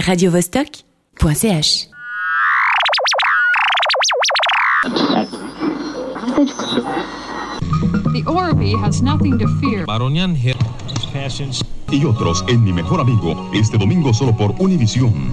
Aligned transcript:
radiovostok.ch 0.00 1.88
The 8.12 8.22
Orby 8.26 8.78
has 8.80 9.02
nothing 9.02 9.38
to 9.38 9.46
fear. 9.60 9.86
Baronian 9.86 10.34
Hill 10.34 10.56
Passions. 11.12 11.62
y 11.90 12.04
otros 12.04 12.44
en 12.48 12.64
Mi 12.64 12.72
Mejor 12.72 13.00
Amigo, 13.00 13.50
este 13.54 13.78
domingo 13.78 14.12
solo 14.12 14.36
por 14.36 14.52
Univisión. 14.58 15.32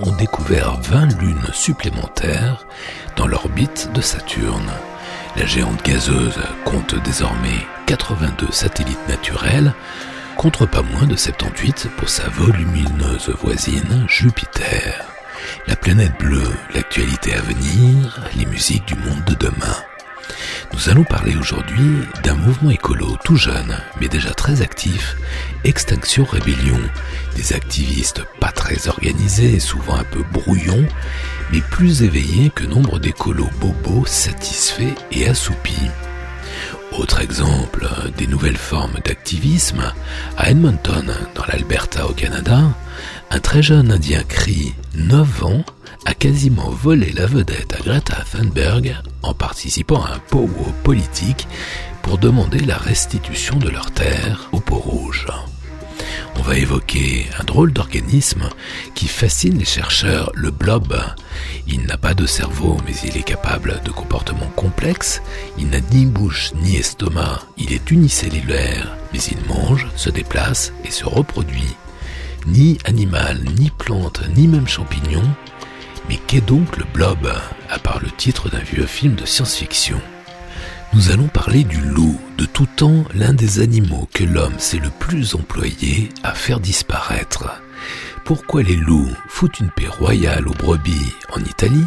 Ont 0.00 0.12
découvert 0.16 0.78
20 0.82 1.18
lunes 1.18 1.48
supplémentaires 1.54 2.66
dans 3.16 3.26
l'orbite 3.26 3.90
de 3.94 4.02
Saturne. 4.02 4.70
La 5.34 5.46
géante 5.46 5.82
gazeuse 5.82 6.38
compte 6.66 6.94
désormais 7.02 7.66
82 7.86 8.52
satellites 8.52 9.08
naturels, 9.08 9.72
contre 10.36 10.66
pas 10.66 10.82
moins 10.82 11.06
de 11.06 11.16
78 11.16 11.88
pour 11.96 12.10
sa 12.10 12.28
volumineuse 12.28 13.30
voisine 13.40 14.04
Jupiter. 14.08 15.06
La 15.66 15.74
planète 15.74 16.18
bleue, 16.18 16.52
l'actualité 16.74 17.34
à 17.34 17.40
venir, 17.40 18.28
les 18.36 18.46
musiques 18.46 18.86
du 18.86 18.94
monde 18.94 19.24
de 19.24 19.34
demain. 19.34 19.76
Nous 20.74 20.88
allons 20.88 21.04
parler 21.04 21.36
aujourd'hui 21.36 21.98
d'un 22.24 22.34
mouvement 22.34 22.70
écolo 22.70 23.16
tout 23.24 23.36
jeune, 23.36 23.76
mais 24.00 24.08
déjà 24.08 24.30
très 24.30 24.62
actif, 24.62 25.16
Extinction 25.64 26.24
Rébellion. 26.24 26.80
Des 27.36 27.52
activistes 27.52 28.22
pas 28.40 28.52
très 28.52 28.88
organisés, 28.88 29.60
souvent 29.60 29.96
un 29.96 30.04
peu 30.04 30.24
brouillons, 30.32 30.86
mais 31.52 31.60
plus 31.60 32.02
éveillés 32.02 32.50
que 32.50 32.64
nombre 32.64 32.98
d'écolos 32.98 33.50
bobos 33.60 34.06
satisfaits 34.06 34.94
et 35.12 35.28
assoupis. 35.28 35.90
Autre 36.98 37.20
exemple, 37.20 37.88
des 38.16 38.26
nouvelles 38.26 38.56
formes 38.56 38.98
d'activisme, 39.04 39.82
à 40.36 40.50
Edmonton, 40.50 41.14
dans 41.34 41.44
l'Alberta 41.46 42.06
au 42.06 42.12
Canada, 42.12 42.62
un 43.30 43.40
très 43.40 43.62
jeune 43.62 43.92
Indien 43.92 44.22
crie 44.24 44.74
9 44.94 45.44
ans 45.44 45.64
a 46.04 46.14
quasiment 46.14 46.70
volé 46.70 47.12
la 47.12 47.26
vedette 47.26 47.74
à 47.74 47.82
Greta 47.82 48.24
Thunberg 48.30 48.96
en 49.22 49.34
participant 49.34 50.02
à 50.02 50.14
un 50.14 50.18
powwow 50.18 50.72
politique 50.82 51.46
pour 52.02 52.18
demander 52.18 52.58
la 52.60 52.76
restitution 52.76 53.56
de 53.56 53.68
leurs 53.68 53.90
terres 53.92 54.48
aux 54.52 54.60
peaux 54.60 54.76
rouges. 54.76 55.26
On 56.36 56.42
va 56.42 56.56
évoquer 56.56 57.28
un 57.38 57.44
drôle 57.44 57.72
d'organisme 57.72 58.48
qui 58.94 59.06
fascine 59.06 59.58
les 59.58 59.64
chercheurs, 59.64 60.32
le 60.34 60.50
blob. 60.50 60.96
Il 61.68 61.82
n'a 61.82 61.96
pas 61.96 62.14
de 62.14 62.26
cerveau, 62.26 62.78
mais 62.86 62.94
il 63.04 63.16
est 63.16 63.22
capable 63.22 63.80
de 63.84 63.90
comportements 63.90 64.50
complexes. 64.56 65.22
Il 65.58 65.68
n'a 65.68 65.80
ni 65.92 66.06
bouche 66.06 66.52
ni 66.54 66.76
estomac. 66.76 67.42
Il 67.58 67.72
est 67.72 67.90
unicellulaire, 67.90 68.96
mais 69.12 69.20
il 69.20 69.38
mange, 69.46 69.86
se 69.94 70.10
déplace 70.10 70.72
et 70.84 70.90
se 70.90 71.04
reproduit. 71.04 71.76
Ni 72.46 72.78
animal, 72.86 73.40
ni 73.58 73.70
plante, 73.70 74.22
ni 74.34 74.48
même 74.48 74.66
champignon. 74.66 75.22
Mais 76.08 76.16
qu'est 76.16 76.44
donc 76.44 76.76
le 76.76 76.84
blob, 76.92 77.32
à 77.70 77.78
part 77.78 78.00
le 78.00 78.10
titre 78.10 78.50
d'un 78.50 78.58
vieux 78.58 78.86
film 78.86 79.14
de 79.14 79.24
science-fiction? 79.24 80.00
Nous 80.94 81.10
allons 81.10 81.28
parler 81.28 81.64
du 81.64 81.80
loup, 81.80 82.20
de 82.36 82.44
tout 82.44 82.66
temps 82.66 83.04
l'un 83.14 83.32
des 83.32 83.60
animaux 83.60 84.08
que 84.12 84.24
l'homme 84.24 84.58
s'est 84.58 84.78
le 84.78 84.90
plus 84.90 85.34
employé 85.34 86.10
à 86.22 86.34
faire 86.34 86.60
disparaître. 86.60 87.62
Pourquoi 88.24 88.62
les 88.62 88.76
loups 88.76 89.10
foutent 89.28 89.60
une 89.60 89.70
paix 89.70 89.88
royale 89.88 90.46
aux 90.48 90.54
brebis 90.54 91.14
en 91.34 91.40
Italie, 91.40 91.86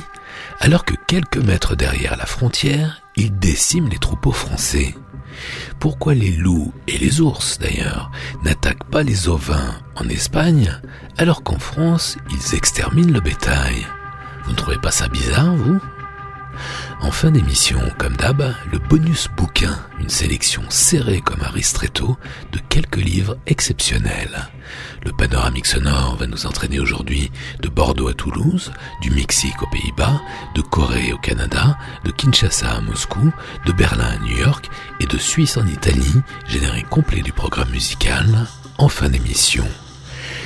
alors 0.59 0.85
que 0.85 0.95
quelques 1.07 1.37
mètres 1.37 1.75
derrière 1.75 2.17
la 2.17 2.25
frontière, 2.25 3.01
ils 3.15 3.37
déciment 3.37 3.89
les 3.89 3.99
troupeaux 3.99 4.31
français? 4.31 4.95
Pourquoi 5.79 6.15
les 6.15 6.31
loups, 6.31 6.73
et 6.87 6.97
les 6.97 7.21
ours 7.21 7.59
d'ailleurs, 7.59 8.09
n'attaquent 8.43 8.89
pas 8.89 9.03
les 9.03 9.29
ovins 9.29 9.75
en 9.95 10.09
Espagne, 10.09 10.71
alors 11.17 11.43
qu'en 11.43 11.59
France, 11.59 12.17
ils 12.31 12.55
exterminent 12.55 13.13
le 13.13 13.21
bétail? 13.21 13.85
Vous 14.45 14.51
ne 14.51 14.57
trouvez 14.57 14.77
pas 14.77 14.91
ça 14.91 15.07
bizarre, 15.07 15.55
vous? 15.55 15.79
En 17.01 17.11
fin 17.11 17.31
d'émission, 17.31 17.79
comme 17.97 18.15
d'hab, 18.15 18.55
le 18.71 18.79
bonus 18.79 19.27
bouquin, 19.35 19.77
une 19.99 20.09
sélection 20.09 20.63
serrée 20.69 21.21
comme 21.21 21.41
un 21.41 21.49
ristretto 21.49 22.17
de 22.51 22.59
quelques 22.69 22.95
livres 22.95 23.37
exceptionnels. 23.45 24.49
Le 25.03 25.11
panoramique 25.11 25.65
sonore 25.65 26.15
va 26.15 26.27
nous 26.27 26.45
entraîner 26.45 26.79
aujourd'hui 26.79 27.31
de 27.61 27.67
Bordeaux 27.67 28.07
à 28.07 28.13
Toulouse, 28.13 28.71
du 29.01 29.11
Mexique 29.11 29.61
aux 29.61 29.69
Pays-Bas, 29.69 30.21
de 30.55 30.61
Corée 30.61 31.13
au 31.13 31.17
Canada, 31.17 31.77
de 32.05 32.11
Kinshasa 32.11 32.71
à 32.71 32.81
Moscou, 32.81 33.31
de 33.65 33.71
Berlin 33.71 34.07
à 34.15 34.17
New 34.19 34.37
York 34.37 34.69
et 34.99 35.05
de 35.05 35.17
Suisse 35.17 35.57
en 35.57 35.67
Italie, 35.67 36.21
générique 36.47 36.89
complet 36.89 37.21
du 37.21 37.33
programme 37.33 37.69
musical, 37.69 38.25
en 38.77 38.87
fin 38.87 39.09
d'émission. 39.09 39.65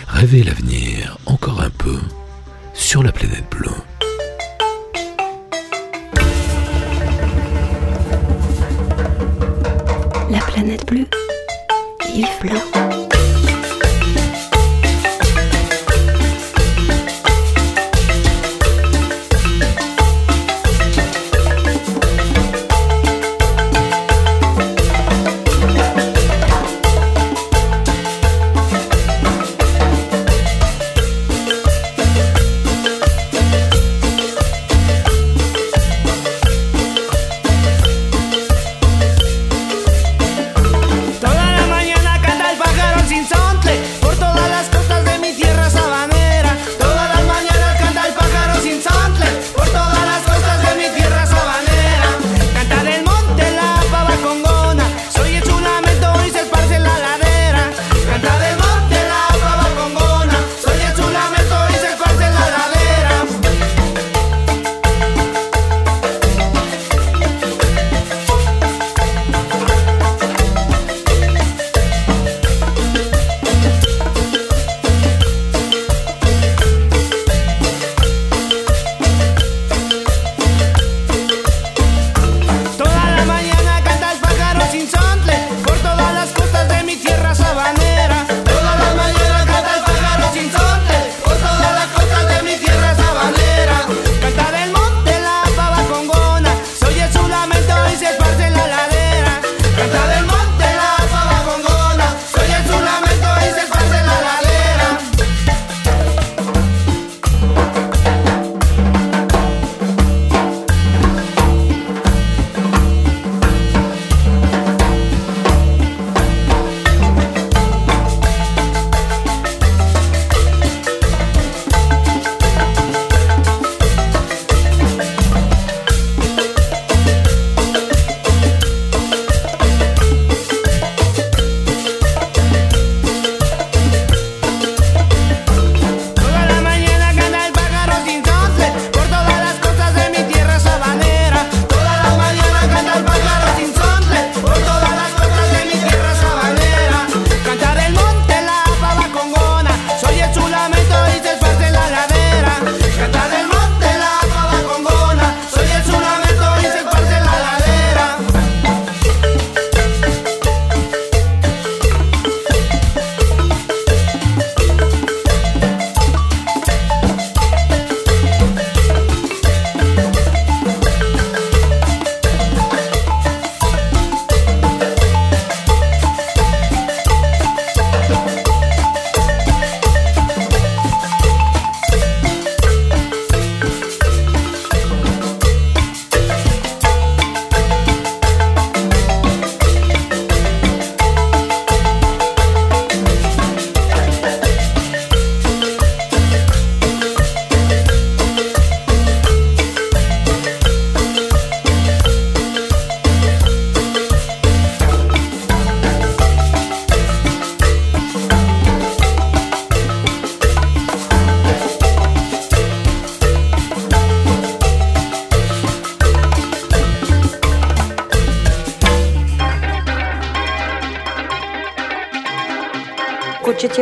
Rêvez 0.08 0.44
l'avenir 0.44 1.18
encore 1.26 1.62
un 1.62 1.70
peu 1.70 2.00
sur 2.74 3.04
la 3.04 3.12
planète 3.12 3.50
bleue. 3.52 3.70
La 10.30 10.40
planète 10.40 10.86
bleue, 10.86 11.08
Yves 12.14 12.40
Blanc. 12.42 12.89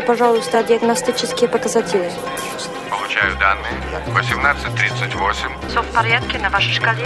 Пожалуйста, 0.07 0.63
диагностические 0.63 1.49
показатели. 1.49 2.09
Получаю 2.89 3.37
данные. 3.37 3.73
18.38. 4.07 5.67
Все 5.67 5.81
в 5.81 5.87
порядке 5.87 6.39
на 6.39 6.49
вашей 6.49 6.71
шкале? 6.71 7.03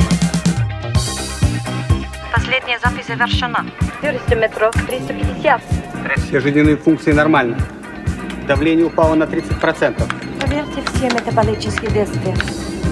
Последняя 2.32 2.80
запись 2.80 3.08
завершена. 3.08 3.66
400 4.02 4.36
метров, 4.36 4.76
350. 4.88 5.62
Все 6.28 6.40
жизненные 6.40 6.78
функции 6.78 7.12
нормальны. 7.12 7.58
Давление 8.48 8.86
упало 8.86 9.16
на 9.16 9.24
30%. 9.24 10.40
Проверьте 10.40 10.84
все 10.94 11.06
метаболические 11.06 11.90
действия. 11.90 12.36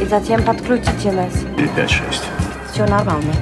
И 0.02 0.06
затем 0.06 0.44
подключите 0.44 1.12
нас. 1.12 1.34
5-6. 1.56 2.02
Все 2.72 2.86
нормально. 2.88 3.34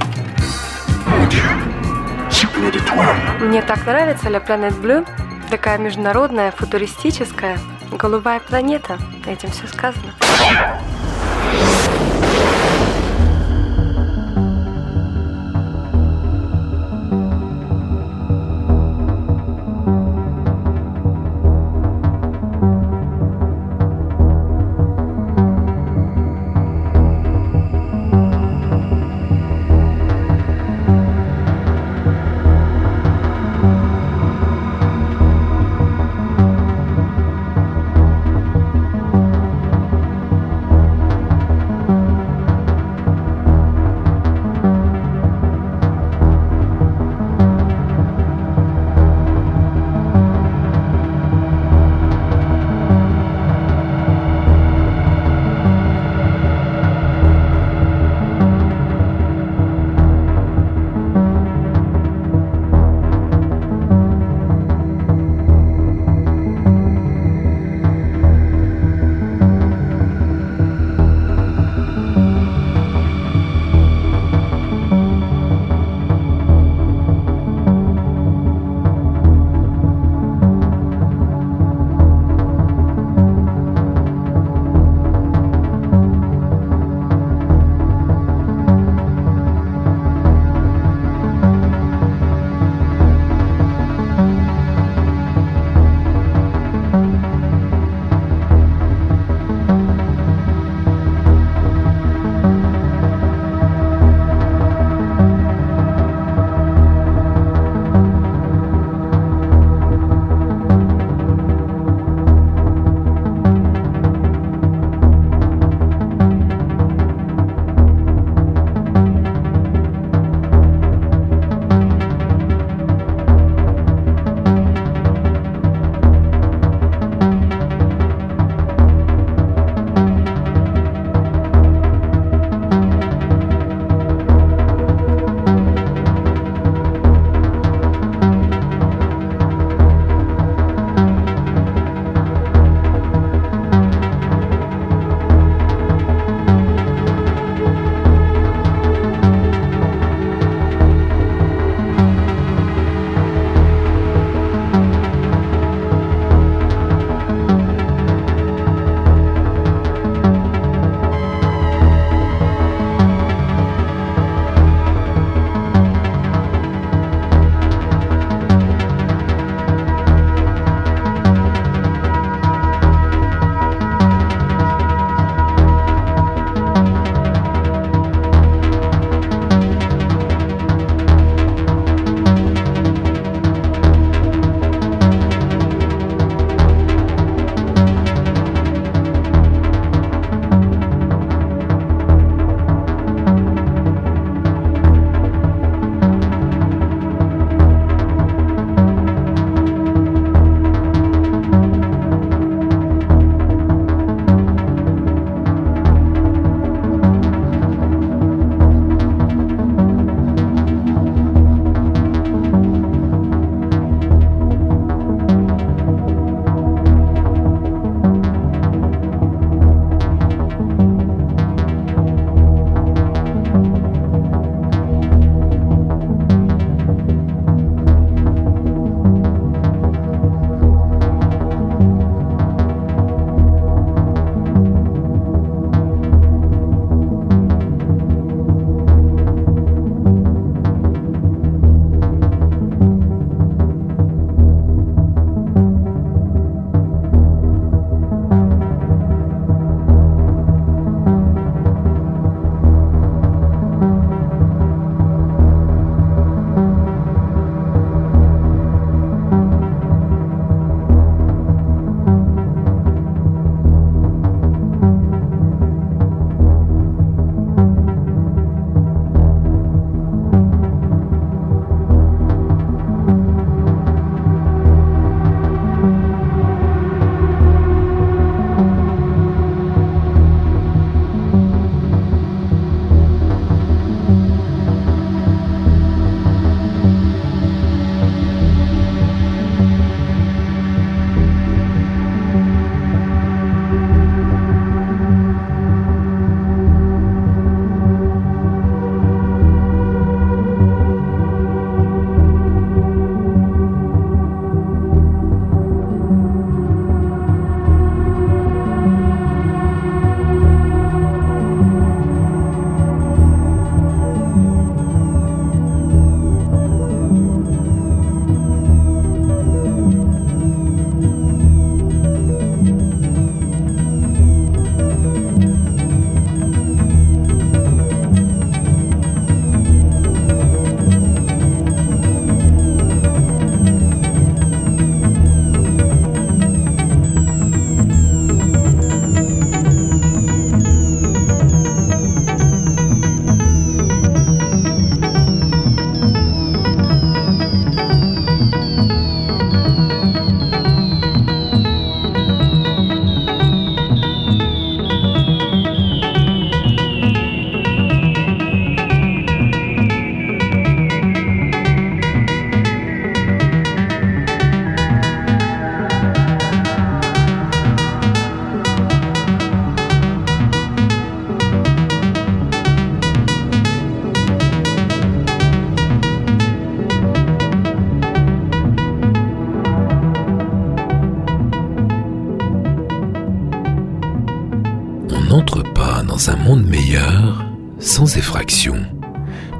Мне 3.40 3.62
так 3.62 3.86
нравится 3.86 4.28
La 4.28 4.44
Planet 4.44 4.78
Blue. 4.82 5.06
Такая 5.50 5.78
международная, 5.78 6.50
футуристическая, 6.50 7.58
голубая 7.90 8.38
планета. 8.40 8.98
Этим 9.26 9.50
все 9.50 9.66
сказано. 9.66 10.12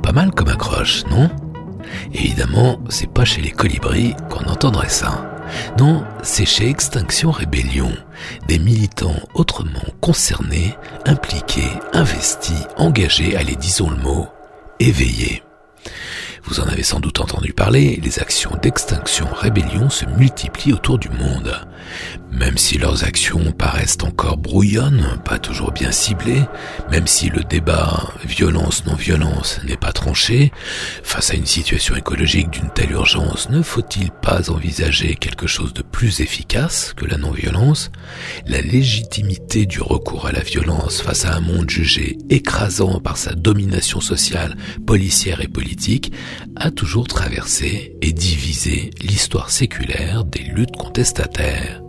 Pas 0.03 0.13
mal 0.13 0.31
comme 0.31 0.49
accroche, 0.49 1.05
non? 1.11 1.29
Évidemment, 2.15 2.81
c'est 2.89 3.13
pas 3.13 3.27
chez 3.27 3.43
les 3.43 3.51
colibris 3.51 4.15
qu'on 4.31 4.51
entendrait 4.51 4.89
ça. 4.89 5.31
Non, 5.79 6.05
c'est 6.23 6.47
chez 6.47 6.71
Extinction 6.71 7.31
Rébellion, 7.31 7.93
des 8.49 8.59
militants 8.59 9.21
autrement 9.35 9.85
concernés, 10.01 10.75
impliqués, 11.05 11.71
investis, 11.93 12.67
engagés, 12.79 13.37
allez 13.37 13.57
disons 13.57 13.91
le 13.91 13.97
mot, 13.97 14.29
éveillés. 14.81 15.43
Vous 16.45 16.61
en 16.61 16.67
avez 16.67 16.83
sans 16.83 17.01
doute 17.01 17.21
entendu 17.21 17.53
parler, 17.53 18.01
les 18.03 18.21
actions 18.21 18.57
d'extinction 18.63 19.27
rébellion 19.35 19.91
se 19.91 20.07
multiplient 20.07 20.73
autour 20.73 20.99
du 20.99 21.11
monde. 21.11 21.68
Même 22.49 22.57
si 22.57 22.79
leurs 22.79 23.05
actions 23.05 23.53
paraissent 23.53 23.99
encore 24.03 24.39
brouillonnes, 24.39 25.21
pas 25.23 25.39
toujours 25.39 25.71
bien 25.71 25.93
ciblées, 25.93 26.45
même 26.91 27.07
si 27.07 27.29
le 27.29 27.45
débat 27.45 28.11
violence-non-violence 28.25 29.61
n'est 29.65 29.77
pas 29.77 29.93
tranché, 29.93 30.51
face 31.03 31.31
à 31.31 31.35
une 31.35 31.45
situation 31.45 31.95
écologique 31.95 32.49
d'une 32.49 32.71
telle 32.71 32.93
urgence, 32.93 33.51
ne 33.51 33.61
faut-il 33.61 34.11
pas 34.11 34.51
envisager 34.51 35.15
quelque 35.17 35.47
chose 35.47 35.75
de 35.75 35.83
plus 35.83 36.23
efficace 36.23 36.95
que 36.97 37.05
la 37.05 37.19
non-violence? 37.19 37.91
La 38.47 38.63
légitimité 38.63 39.67
du 39.67 39.83
recours 39.83 40.25
à 40.25 40.33
la 40.33 40.41
violence 40.41 41.03
face 41.03 41.27
à 41.27 41.37
un 41.37 41.41
monde 41.41 41.69
jugé 41.69 42.17
écrasant 42.31 42.99
par 42.99 43.19
sa 43.19 43.35
domination 43.35 44.01
sociale, 44.01 44.57
policière 44.87 45.43
et 45.43 45.49
politique 45.49 46.15
a 46.57 46.71
toujours 46.71 47.09
traversé 47.09 47.95
et 48.01 48.15
divisé 48.15 48.89
l'histoire 49.03 49.51
séculaire 49.51 50.25
des 50.25 50.45
luttes 50.45 50.77
contestataires. 50.77 51.83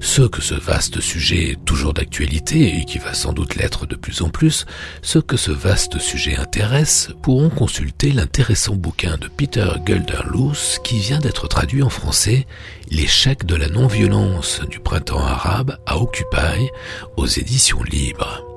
Ceux 0.00 0.28
que 0.28 0.42
ce 0.42 0.54
vaste 0.54 1.00
sujet 1.00 1.50
est 1.50 1.64
toujours 1.64 1.94
d'actualité 1.94 2.78
et 2.78 2.84
qui 2.84 2.98
va 2.98 3.14
sans 3.14 3.32
doute 3.32 3.56
l'être 3.56 3.86
de 3.86 3.96
plus 3.96 4.22
en 4.22 4.30
plus, 4.30 4.66
ceux 5.02 5.22
que 5.22 5.36
ce 5.36 5.50
vaste 5.50 5.98
sujet 5.98 6.36
intéresse 6.36 7.10
pourront 7.22 7.50
consulter 7.50 8.12
l'intéressant 8.12 8.74
bouquin 8.74 9.16
de 9.18 9.28
Peter 9.28 9.68
Gulderloos 9.84 10.80
qui 10.84 10.98
vient 10.98 11.18
d'être 11.18 11.48
traduit 11.48 11.82
en 11.82 11.90
français 11.90 12.46
L'échec 12.90 13.44
de 13.44 13.54
la 13.54 13.68
non-violence 13.68 14.62
du 14.70 14.80
printemps 14.80 15.24
arabe 15.24 15.78
à 15.84 15.98
Occupy 15.98 16.70
aux 17.16 17.26
éditions 17.26 17.82
libres. 17.82 18.47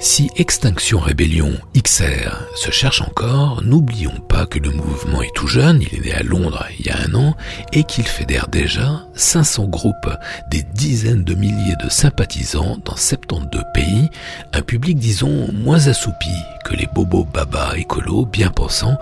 Si 0.00 0.30
Extinction 0.36 1.00
Rébellion 1.00 1.52
XR 1.76 2.44
se 2.54 2.70
cherche 2.70 3.02
encore, 3.02 3.62
n'oublions 3.62 4.20
pas 4.28 4.46
que 4.46 4.58
le 4.58 4.70
mouvement 4.70 5.22
est 5.22 5.34
tout 5.34 5.48
jeune, 5.48 5.82
il 5.82 5.98
est 5.98 6.04
né 6.04 6.12
à 6.12 6.22
Londres 6.22 6.64
il 6.78 6.86
y 6.86 6.90
a 6.90 6.98
un 6.98 7.14
an, 7.14 7.34
et 7.72 7.84
qu'il 7.84 8.06
fédère 8.06 8.48
déjà 8.48 9.02
500 9.14 9.66
groupes, 9.66 10.10
des 10.50 10.62
dizaines 10.62 11.24
de 11.24 11.34
milliers 11.34 11.76
de 11.82 11.88
sympathisants 11.88 12.78
dans 12.84 12.96
72 12.96 13.62
pays, 13.74 14.08
un 14.52 14.62
public 14.62 14.98
disons 14.98 15.52
moins 15.52 15.88
assoupi 15.88 16.30
que 16.64 16.74
les 16.74 16.88
bobos 16.94 17.24
baba 17.24 17.76
écolos 17.76 18.26
bien 18.26 18.50
pensants 18.50 18.98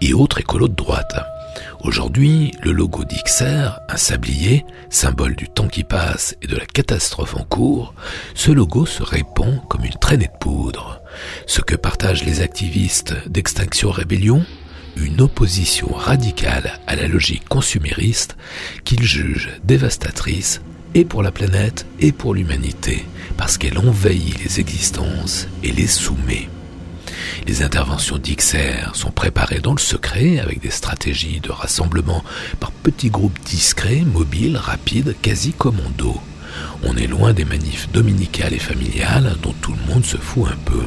et 0.00 0.14
autres 0.14 0.40
écolos 0.40 0.68
de 0.68 0.74
droite. 0.74 1.16
Aujourd'hui, 1.82 2.52
le 2.62 2.72
logo 2.72 3.04
d'Ixer, 3.04 3.78
un 3.88 3.96
sablier, 3.96 4.64
symbole 4.90 5.34
du 5.34 5.48
temps 5.48 5.68
qui 5.68 5.84
passe 5.84 6.36
et 6.42 6.46
de 6.46 6.56
la 6.56 6.66
catastrophe 6.66 7.36
en 7.36 7.44
cours, 7.44 7.94
ce 8.34 8.50
logo 8.50 8.86
se 8.86 9.02
répand 9.02 9.60
comme 9.68 9.84
une 9.84 9.94
traînée 9.94 10.26
de 10.26 10.38
poudre. 10.38 11.00
Ce 11.46 11.60
que 11.60 11.74
partagent 11.74 12.24
les 12.24 12.40
activistes 12.42 13.14
d'Extinction 13.28 13.90
Rébellion, 13.90 14.44
une 14.96 15.20
opposition 15.20 15.92
radicale 15.92 16.78
à 16.86 16.96
la 16.96 17.08
logique 17.08 17.48
consumériste 17.48 18.36
qu'ils 18.84 19.02
jugent 19.02 19.50
dévastatrice 19.64 20.60
et 20.94 21.04
pour 21.04 21.22
la 21.22 21.32
planète 21.32 21.86
et 22.00 22.12
pour 22.12 22.34
l'humanité, 22.34 23.04
parce 23.36 23.58
qu'elle 23.58 23.78
envahit 23.78 24.42
les 24.44 24.60
existences 24.60 25.46
et 25.62 25.72
les 25.72 25.86
soumet. 25.86 26.48
Les 27.46 27.62
interventions 27.62 28.18
d'XR 28.18 28.94
sont 28.94 29.10
préparées 29.10 29.60
dans 29.60 29.72
le 29.72 29.78
secret 29.78 30.38
avec 30.38 30.60
des 30.60 30.70
stratégies 30.70 31.40
de 31.40 31.50
rassemblement 31.50 32.24
par 32.58 32.72
petits 32.72 33.10
groupes 33.10 33.38
discrets, 33.44 34.02
mobiles, 34.02 34.56
rapides, 34.56 35.16
quasi 35.20 35.52
commando. 35.52 36.20
On 36.82 36.96
est 36.96 37.06
loin 37.06 37.32
des 37.32 37.44
manifs 37.44 37.90
dominicales 37.92 38.54
et 38.54 38.58
familiales 38.58 39.36
dont 39.42 39.54
tout 39.60 39.72
le 39.72 39.92
monde 39.92 40.04
se 40.04 40.16
fout 40.16 40.48
un 40.50 40.56
peu. 40.64 40.82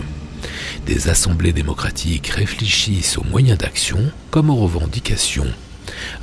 Des 0.86 1.08
assemblées 1.08 1.54
démocratiques 1.54 2.28
réfléchissent 2.28 3.18
aux 3.18 3.24
moyens 3.24 3.58
d'action 3.58 4.00
comme 4.32 4.50
aux 4.50 4.56
revendications. 4.56 5.48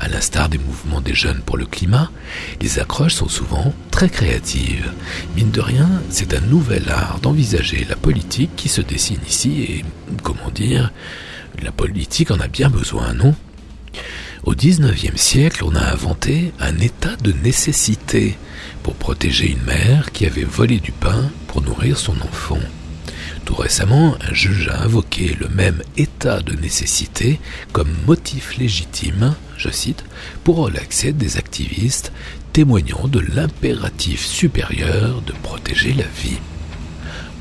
À 0.01 0.09
l'instar 0.09 0.49
des 0.49 0.59
mouvements 0.59 1.01
des 1.01 1.15
jeunes 1.15 1.43
pour 1.43 1.57
le 1.57 1.67
climat, 1.67 2.11
les 2.61 2.79
accroches 2.79 3.15
sont 3.15 3.29
souvent 3.29 3.75
très 3.91 4.09
créatives. 4.09 4.93
Mine 5.37 5.51
de 5.51 5.61
rien, 5.61 5.89
c'est 6.11 6.35
un 6.35 6.41
nouvel 6.41 6.89
art 6.89 7.19
d'envisager 7.21 7.87
la 7.89 7.97
politique 7.97 8.55
qui 8.57 8.69
se 8.69 8.81
dessine 8.81 9.21
ici 9.29 9.63
et, 9.63 9.85
comment 10.23 10.51
dire, 10.55 10.93
la 11.63 11.73
politique 11.73 12.31
en 12.31 12.41
a 12.41 12.49
bien 12.49 12.71
besoin, 12.71 13.13
non? 13.15 13.35
Au 14.45 14.55
XIXe 14.55 15.21
siècle, 15.21 15.65
on 15.65 15.75
a 15.75 15.93
inventé 15.93 16.53
un 16.61 16.79
état 16.79 17.17
de 17.17 17.33
nécessité 17.33 18.39
pour 18.83 18.95
protéger 18.95 19.51
une 19.51 19.63
mère 19.63 20.13
qui 20.13 20.25
avait 20.25 20.45
volé 20.45 20.79
du 20.79 20.93
pain 20.93 21.31
pour 21.47 21.61
nourrir 21.61 21.99
son 21.99 22.19
enfant. 22.23 22.59
Tout 23.51 23.57
récemment, 23.57 24.15
un 24.21 24.33
juge 24.33 24.69
a 24.69 24.81
invoqué 24.85 25.37
le 25.41 25.49
même 25.49 25.83
état 25.97 26.39
de 26.41 26.53
nécessité 26.53 27.41
comme 27.73 27.93
motif 28.07 28.57
légitime, 28.57 29.35
je 29.57 29.71
cite, 29.71 30.05
pour 30.45 30.59
relaxer 30.59 31.11
des 31.13 31.37
activistes 31.37 32.13
témoignant 32.53 33.09
de 33.09 33.19
l'impératif 33.19 34.25
supérieur 34.25 35.21
de 35.23 35.33
protéger 35.43 35.95
la 35.95 36.05
vie. 36.23 36.39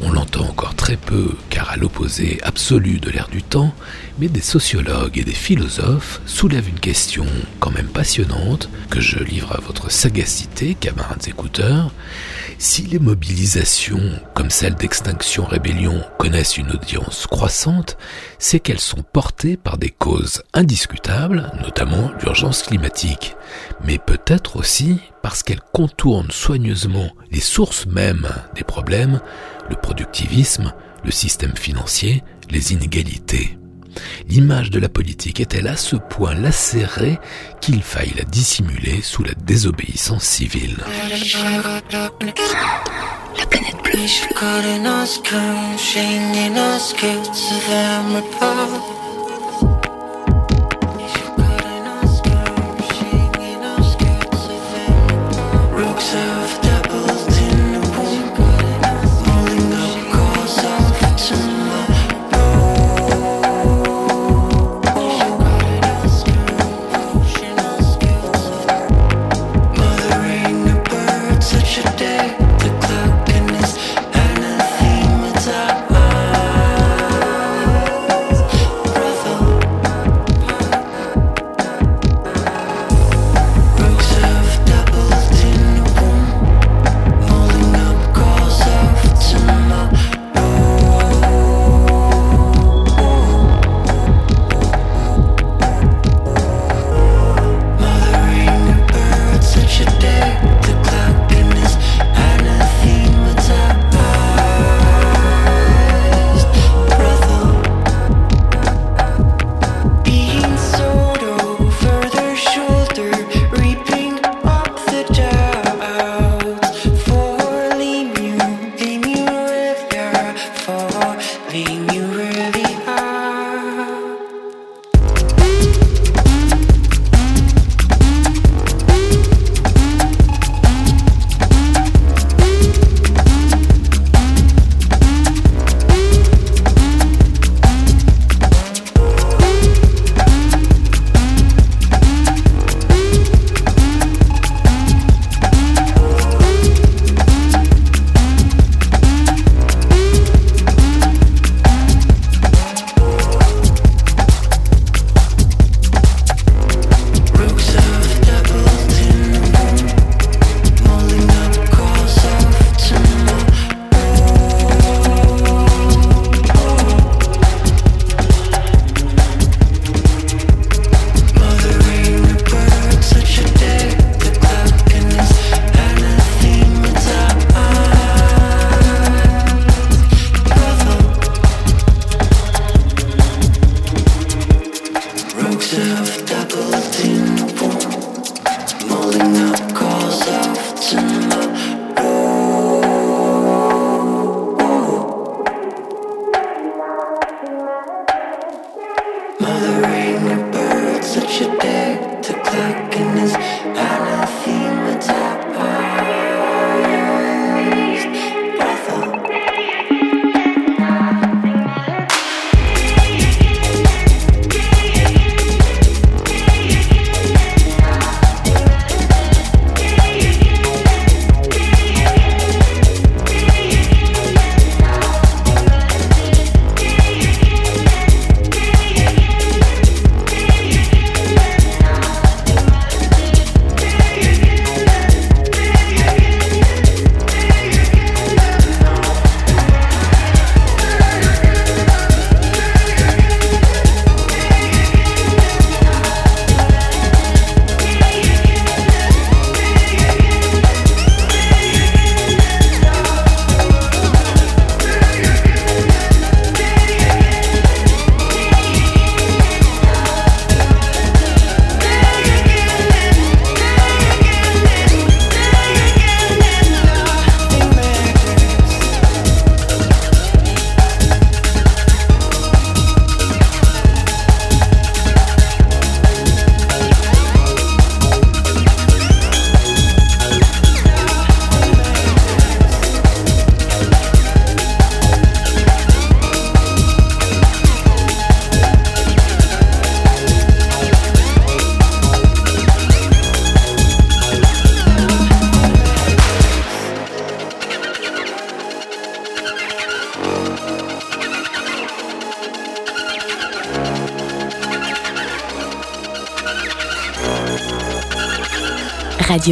On 0.01 0.11
l'entend 0.11 0.45
encore 0.49 0.73
très 0.73 0.97
peu, 0.97 1.35
car 1.51 1.69
à 1.69 1.77
l'opposé 1.77 2.39
absolu 2.41 2.99
de 2.99 3.11
l'ère 3.11 3.29
du 3.29 3.43
temps, 3.43 3.75
mais 4.19 4.27
des 4.27 4.41
sociologues 4.41 5.17
et 5.17 5.23
des 5.23 5.33
philosophes 5.33 6.21
soulèvent 6.25 6.69
une 6.69 6.79
question 6.79 7.25
quand 7.59 7.71
même 7.71 7.87
passionnante, 7.87 8.69
que 8.89 8.99
je 8.99 9.19
livre 9.19 9.53
à 9.53 9.61
votre 9.61 9.91
sagacité, 9.91 10.75
camarades 10.75 11.27
écouteurs. 11.27 11.91
Si 12.57 12.83
les 12.83 12.99
mobilisations, 12.99 14.19
comme 14.33 14.49
celle 14.49 14.75
d'Extinction 14.75 15.45
Rébellion, 15.45 16.03
connaissent 16.17 16.57
une 16.57 16.71
audience 16.71 17.27
croissante, 17.27 17.97
c'est 18.39 18.59
qu'elles 18.59 18.79
sont 18.79 19.03
portées 19.03 19.55
par 19.55 19.77
des 19.77 19.89
causes 19.89 20.43
indiscutables, 20.53 21.51
notamment 21.61 22.11
l'urgence 22.21 22.63
climatique, 22.63 23.35
mais 23.85 23.97
peut-être 23.97 24.57
aussi 24.57 24.99
parce 25.21 25.43
qu'elles 25.43 25.61
contournent 25.73 26.31
soigneusement 26.31 27.11
les 27.31 27.39
sources 27.39 27.85
mêmes 27.85 28.27
des 28.55 28.63
problèmes, 28.63 29.21
le 29.69 29.75
productivisme, 29.75 30.73
le 31.03 31.11
système 31.11 31.55
financier, 31.55 32.23
les 32.49 32.73
inégalités. 32.73 33.58
L'image 34.27 34.69
de 34.69 34.79
la 34.79 34.89
politique 34.89 35.39
est-elle 35.39 35.67
à 35.67 35.77
ce 35.77 35.95
point 35.95 36.33
lacérée 36.35 37.19
qu'il 37.61 37.81
faille 37.81 38.13
la 38.17 38.23
dissimuler 38.23 39.01
sous 39.01 39.23
la 39.23 39.33
désobéissance 39.33 40.23
civile 40.23 40.77
La 43.37 43.45
planète 43.45 43.77
bleue. 43.83 43.99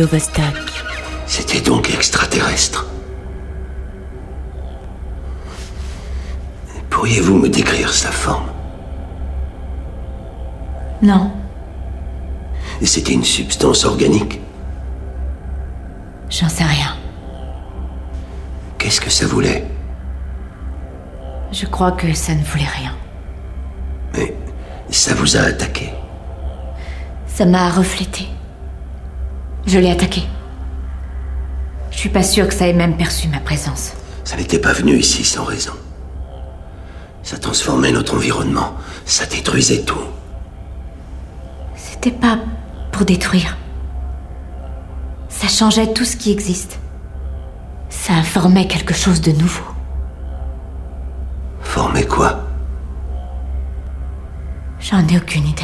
Vostok. 0.05 0.43
C'était 1.25 1.61
donc 1.61 1.93
extraterrestre. 1.93 2.85
Pourriez-vous 6.89 7.37
me 7.37 7.49
décrire 7.49 7.93
sa 7.93 8.11
forme? 8.11 8.49
Non. 11.01 11.31
C'était 12.81 13.13
une 13.13 13.23
substance 13.23 13.85
organique? 13.85 14.41
J'en 16.29 16.49
sais 16.49 16.63
rien. 16.63 16.95
Qu'est-ce 18.77 19.01
que 19.01 19.09
ça 19.09 19.25
voulait? 19.25 19.65
Je 21.51 21.65
crois 21.65 21.91
que 21.91 22.13
ça 22.13 22.33
ne 22.33 22.43
voulait 22.43 22.65
rien. 22.65 22.93
Mais 24.13 24.33
ça 24.89 25.13
vous 25.13 25.37
a 25.37 25.41
attaqué? 25.41 25.91
Ça 27.27 27.45
m'a 27.45 27.69
reflété. 27.69 28.27
Je 29.67 29.79
l'ai 29.79 29.91
attaqué. 29.91 30.23
Je 31.91 31.97
suis 31.97 32.09
pas 32.09 32.23
sûre 32.23 32.47
que 32.47 32.53
ça 32.53 32.67
ait 32.67 32.73
même 32.73 32.95
perçu 32.95 33.27
ma 33.27 33.39
présence. 33.39 33.93
Ça 34.23 34.37
n'était 34.37 34.59
pas 34.59 34.71
venu 34.71 34.93
ici 34.93 35.25
sans 35.25 35.43
raison. 35.43 35.73
Ça 37.21 37.37
transformait 37.37 37.91
notre 37.91 38.15
environnement. 38.15 38.73
Ça 39.05 39.25
détruisait 39.25 39.81
tout. 39.81 39.99
C'était 41.75 42.11
pas 42.11 42.39
pour 42.93 43.03
détruire. 43.03 43.57
Ça 45.27 45.47
changeait 45.49 45.91
tout 45.91 46.05
ce 46.05 46.15
qui 46.15 46.31
existe. 46.31 46.79
Ça 47.89 48.23
formait 48.23 48.67
quelque 48.67 48.93
chose 48.93 49.19
de 49.19 49.33
nouveau. 49.33 49.65
Formait 51.61 52.05
quoi? 52.05 52.39
J'en 54.79 55.05
ai 55.07 55.17
aucune 55.17 55.47
idée. 55.47 55.56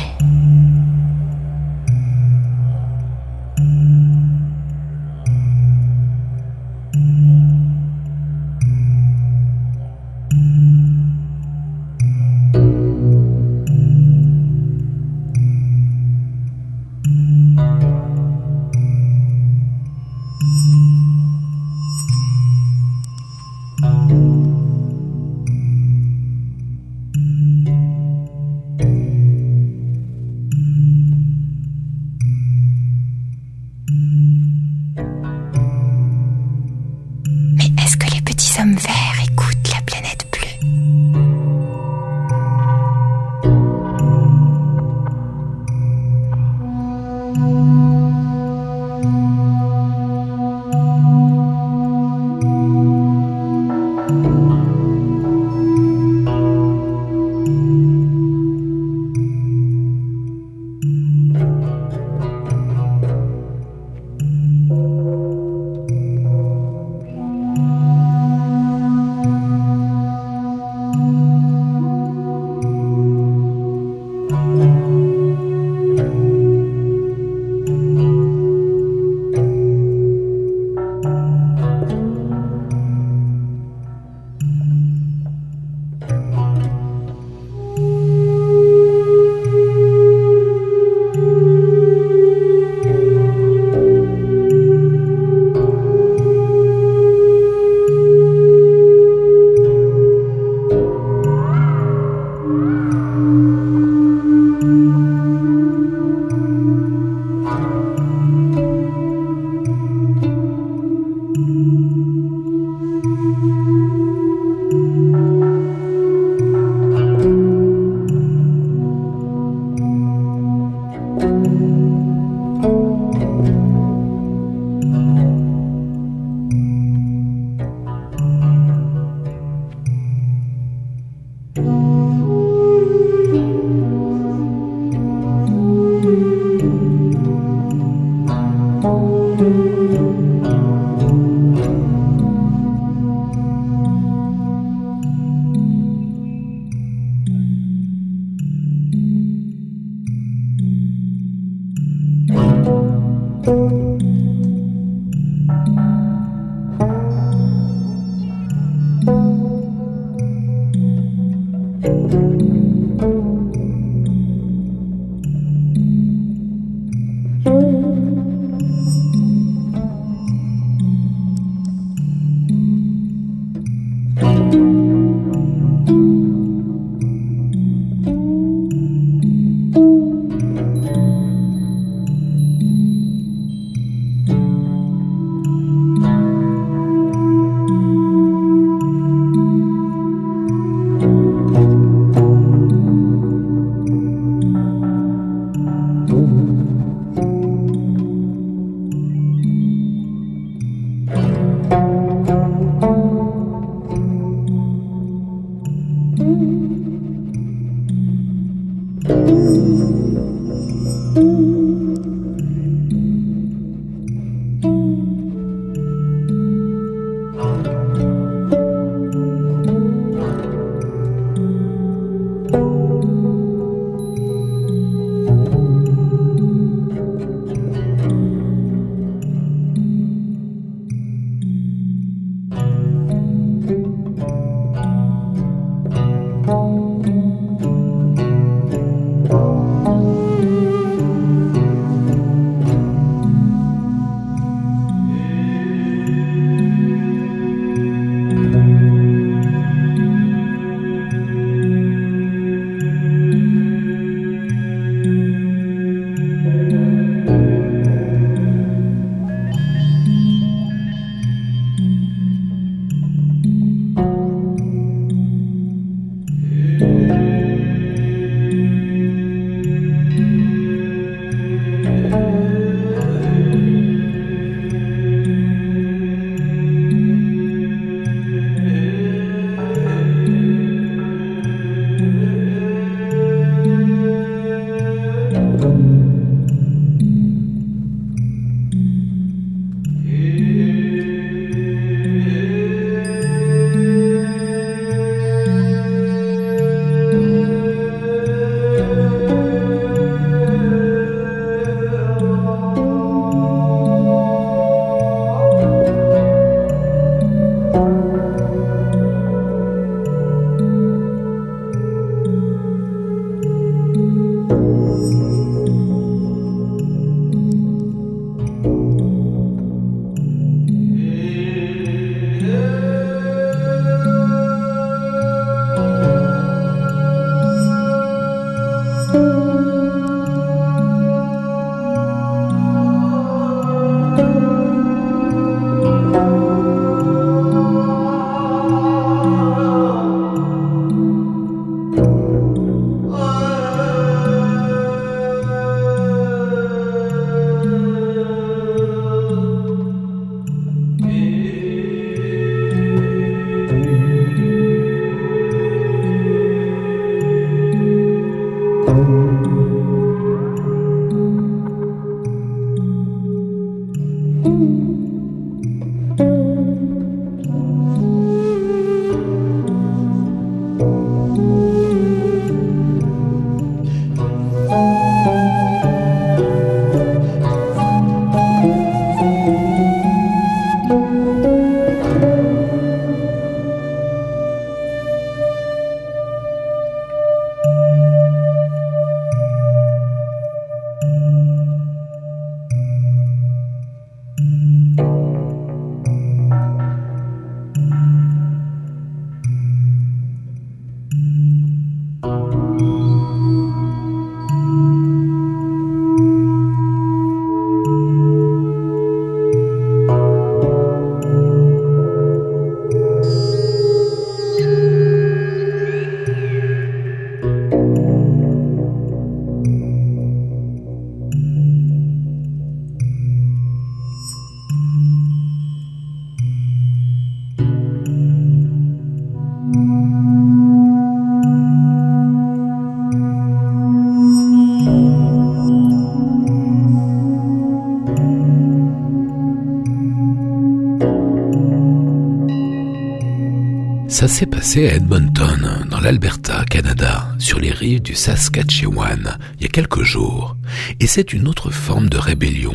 Ça 444.24 444.30
s'est 444.30 444.46
passé 444.46 444.88
à 444.88 444.96
Edmonton, 444.96 445.86
dans 445.92 446.00
l'Alberta, 446.00 446.64
Canada, 446.64 447.28
sur 447.40 447.60
les 447.60 447.72
rives 447.72 448.02
du 448.02 448.16
Saskatchewan, 448.16 449.38
il 449.58 449.64
y 449.64 449.66
a 449.66 449.68
quelques 449.68 450.04
jours. 450.04 450.56
Et 451.02 451.08
c'est 451.08 451.34
une 451.34 451.46
autre 451.46 451.72
forme 451.72 452.08
de 452.08 452.18
rébellion. 452.18 452.72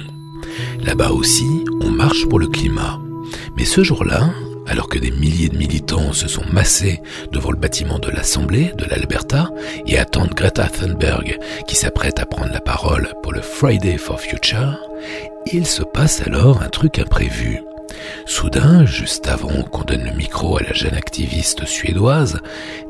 Là-bas 0.85 1.09
aussi, 1.09 1.47
on 1.81 1.89
marche 1.89 2.29
pour 2.29 2.39
le 2.39 2.49
climat. 2.49 3.01
Mais 3.57 3.65
ce 3.65 3.83
jour-là, 3.83 4.29
alors 4.67 4.91
que 4.91 4.99
des 4.99 5.11
milliers 5.11 5.49
de 5.49 5.57
militants 5.57 6.13
se 6.13 6.29
sont 6.29 6.45
massés 6.53 7.01
devant 7.33 7.51
le 7.51 7.57
bâtiment 7.57 7.99
de 7.99 8.11
l'Assemblée 8.11 8.75
de 8.77 8.85
l'Alberta 8.85 9.49
et 9.87 9.99
attendent 9.99 10.35
Greta 10.35 10.69
Thunberg 10.69 11.39
qui 11.67 11.77
s'apprête 11.77 12.21
à 12.21 12.27
prendre 12.27 12.53
la 12.53 12.61
parole 12.61 13.09
pour 13.23 13.33
le 13.33 13.41
Friday 13.41 13.97
for 13.97 14.21
Future, 14.21 14.79
il 15.51 15.65
se 15.65 15.83
passe 15.83 16.21
alors 16.21 16.61
un 16.61 16.69
truc 16.69 16.99
imprévu. 16.99 17.63
Soudain, 18.27 18.85
juste 18.85 19.29
avant 19.29 19.62
qu'on 19.62 19.85
donne 19.85 20.05
le 20.05 20.12
micro 20.12 20.59
à 20.59 20.62
la 20.62 20.72
jeune 20.72 20.94
activiste 20.94 21.64
suédoise, 21.64 22.40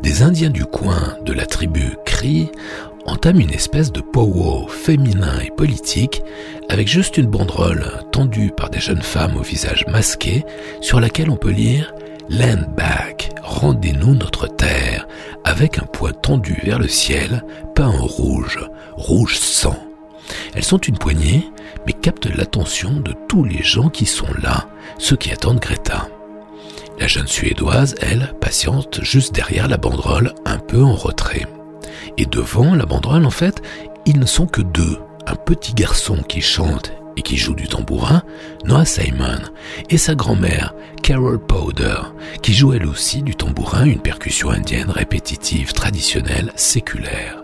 des 0.02 0.22
Indiens 0.22 0.50
du 0.50 0.64
coin 0.64 1.16
de 1.24 1.32
la 1.32 1.46
tribu 1.46 1.96
Cree 2.04 2.50
entament 3.06 3.40
une 3.40 3.54
espèce 3.54 3.92
de 3.92 4.00
pow 4.00 4.68
féminin 4.68 5.38
et 5.44 5.50
politique 5.50 6.22
avec 6.68 6.88
juste 6.88 7.16
une 7.16 7.26
banderole 7.26 8.02
tendue 8.12 8.50
par 8.50 8.70
des 8.70 8.80
jeunes 8.80 9.02
femmes 9.02 9.36
au 9.36 9.42
visage 9.42 9.86
masqué 9.88 10.44
sur 10.80 11.00
laquelle 11.00 11.30
on 11.30 11.36
peut 11.36 11.50
lire 11.50 11.94
Land 12.30 12.74
back, 12.76 13.30
rendez-nous 13.42 14.14
notre 14.14 14.46
terre, 14.48 15.08
avec 15.44 15.78
un 15.78 15.86
poids 15.86 16.12
tendu 16.12 16.60
vers 16.62 16.78
le 16.78 16.86
ciel, 16.86 17.42
peint 17.74 17.88
en 17.88 18.04
rouge, 18.04 18.60
rouge 18.96 19.38
sang. 19.38 19.78
Elles 20.54 20.64
sont 20.64 20.76
une 20.76 20.98
poignée, 20.98 21.48
mais 21.86 21.92
captent 21.92 22.34
l'attention 22.34 23.00
de 23.00 23.14
tous 23.28 23.44
les 23.44 23.62
gens 23.62 23.88
qui 23.88 24.06
sont 24.06 24.32
là, 24.42 24.68
ceux 24.98 25.16
qui 25.16 25.30
attendent 25.30 25.60
Greta. 25.60 26.08
La 26.98 27.06
jeune 27.06 27.28
Suédoise, 27.28 27.94
elle, 28.00 28.34
patiente 28.40 29.00
juste 29.02 29.34
derrière 29.34 29.68
la 29.68 29.76
banderole, 29.76 30.34
un 30.44 30.58
peu 30.58 30.82
en 30.82 30.94
retrait. 30.94 31.46
Et 32.16 32.26
devant 32.26 32.74
la 32.74 32.86
banderole, 32.86 33.24
en 33.24 33.30
fait, 33.30 33.62
ils 34.04 34.18
ne 34.18 34.26
sont 34.26 34.46
que 34.46 34.62
deux. 34.62 34.98
Un 35.26 35.36
petit 35.36 35.74
garçon 35.74 36.16
qui 36.16 36.40
chante 36.40 36.92
et 37.16 37.22
qui 37.22 37.36
joue 37.36 37.54
du 37.54 37.68
tambourin, 37.68 38.22
Noah 38.64 38.84
Simon, 38.84 39.40
et 39.90 39.98
sa 39.98 40.14
grand-mère, 40.14 40.74
Carol 41.02 41.38
Powder, 41.38 41.96
qui 42.42 42.54
joue 42.54 42.72
elle 42.72 42.86
aussi 42.86 43.22
du 43.22 43.34
tambourin, 43.34 43.84
une 43.84 44.00
percussion 44.00 44.50
indienne 44.50 44.90
répétitive, 44.90 45.72
traditionnelle, 45.72 46.52
séculaire. 46.56 47.42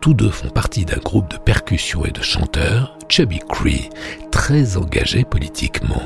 Tous 0.00 0.14
deux 0.14 0.30
font 0.30 0.48
partie 0.48 0.84
d'un 0.84 0.98
groupe 0.98 1.30
de 1.30 1.36
percussion 1.36 2.04
et 2.04 2.10
de 2.10 2.22
chanteurs, 2.22 2.96
Chubby 3.08 3.40
Cree, 3.48 3.90
très 4.30 4.76
engagés 4.76 5.24
politiquement. 5.24 6.02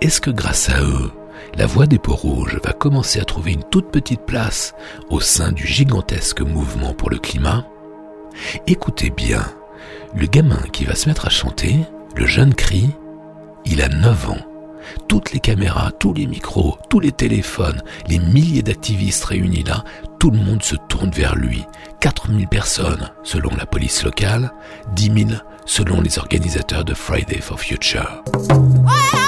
Est-ce 0.00 0.20
que 0.20 0.30
grâce 0.30 0.70
à 0.70 0.82
eux, 0.82 1.10
la 1.56 1.66
voix 1.66 1.86
des 1.86 1.98
peaux 1.98 2.14
rouges 2.14 2.60
va 2.64 2.72
commencer 2.72 3.20
à 3.20 3.24
trouver 3.24 3.52
une 3.52 3.64
toute 3.64 3.90
petite 3.90 4.22
place 4.22 4.74
au 5.10 5.20
sein 5.20 5.52
du 5.52 5.66
gigantesque 5.66 6.40
mouvement 6.40 6.94
pour 6.94 7.10
le 7.10 7.18
climat? 7.18 7.66
Écoutez 8.66 9.10
bien, 9.10 9.44
le 10.14 10.26
gamin 10.26 10.62
qui 10.72 10.84
va 10.84 10.94
se 10.94 11.08
mettre 11.08 11.26
à 11.26 11.30
chanter, 11.30 11.76
le 12.14 12.26
jeune 12.26 12.54
cri, 12.54 12.90
il 13.64 13.82
a 13.82 13.88
9 13.88 14.30
ans. 14.30 14.57
Toutes 15.08 15.32
les 15.32 15.40
caméras, 15.40 15.90
tous 15.98 16.12
les 16.12 16.26
micros, 16.26 16.78
tous 16.88 17.00
les 17.00 17.12
téléphones, 17.12 17.82
les 18.08 18.18
milliers 18.18 18.62
d'activistes 18.62 19.24
réunis 19.24 19.64
là, 19.64 19.84
tout 20.18 20.30
le 20.30 20.38
monde 20.38 20.62
se 20.62 20.76
tourne 20.88 21.10
vers 21.10 21.36
lui. 21.36 21.64
4000 22.00 22.48
personnes 22.48 23.10
selon 23.22 23.50
la 23.56 23.66
police 23.66 24.02
locale, 24.04 24.52
10 24.94 25.26
000 25.28 25.40
selon 25.66 26.00
les 26.00 26.18
organisateurs 26.18 26.84
de 26.84 26.94
Friday 26.94 27.40
for 27.40 27.60
Future. 27.60 28.22
Okay. 28.34 29.27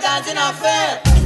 dancing 0.00 0.36
a 0.36 0.52
fair. 0.52 1.17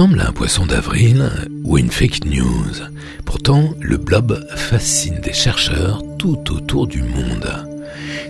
Ressemble 0.00 0.22
à 0.22 0.28
un 0.28 0.32
poisson 0.32 0.64
d'avril 0.64 1.28
ou 1.62 1.76
une 1.76 1.90
fake 1.90 2.24
news. 2.24 2.72
Pourtant, 3.26 3.74
le 3.82 3.98
blob 3.98 4.42
fascine 4.56 5.20
des 5.20 5.34
chercheurs 5.34 6.02
tout 6.18 6.38
autour 6.54 6.86
du 6.86 7.02
monde. 7.02 7.66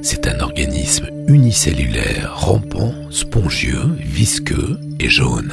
C'est 0.03 0.27
un 0.27 0.41
organisme 0.41 1.07
unicellulaire, 1.29 2.33
rampant, 2.35 2.93
spongieux, 3.11 3.97
visqueux 4.01 4.81
et 4.99 5.09
jaune. 5.09 5.53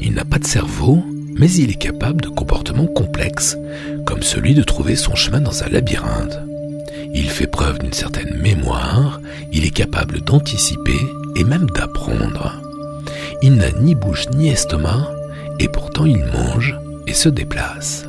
Il 0.00 0.12
n'a 0.14 0.24
pas 0.24 0.38
de 0.38 0.46
cerveau, 0.46 1.02
mais 1.34 1.50
il 1.50 1.72
est 1.72 1.82
capable 1.82 2.20
de 2.20 2.28
comportements 2.28 2.86
complexes, 2.86 3.56
comme 4.06 4.22
celui 4.22 4.54
de 4.54 4.62
trouver 4.62 4.94
son 4.94 5.16
chemin 5.16 5.40
dans 5.40 5.64
un 5.64 5.68
labyrinthe. 5.68 6.38
Il 7.12 7.28
fait 7.28 7.48
preuve 7.48 7.80
d'une 7.80 7.92
certaine 7.92 8.40
mémoire, 8.40 9.20
il 9.52 9.66
est 9.66 9.74
capable 9.74 10.20
d'anticiper 10.20 11.00
et 11.34 11.42
même 11.42 11.66
d'apprendre. 11.74 12.67
Il 13.42 13.56
n'a 13.56 13.70
ni 13.70 13.94
bouche 13.94 14.28
ni 14.30 14.48
estomac, 14.48 15.08
et 15.58 15.68
pourtant 15.68 16.06
il 16.06 16.24
mange 16.24 16.76
et 17.06 17.14
se 17.14 17.28
déplace. 17.28 18.06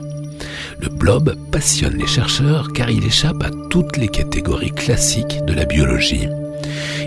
Le 0.80 0.90
blob 0.90 1.36
passionne 1.52 1.98
les 1.98 2.08
chercheurs 2.08 2.72
car 2.74 2.90
il 2.90 3.06
échappe 3.06 3.44
à 3.44 3.50
toutes 3.70 3.98
les 3.98 4.08
catégories 4.08 4.72
classiques 4.72 5.44
de 5.46 5.54
la 5.54 5.66
biologie. 5.66 6.28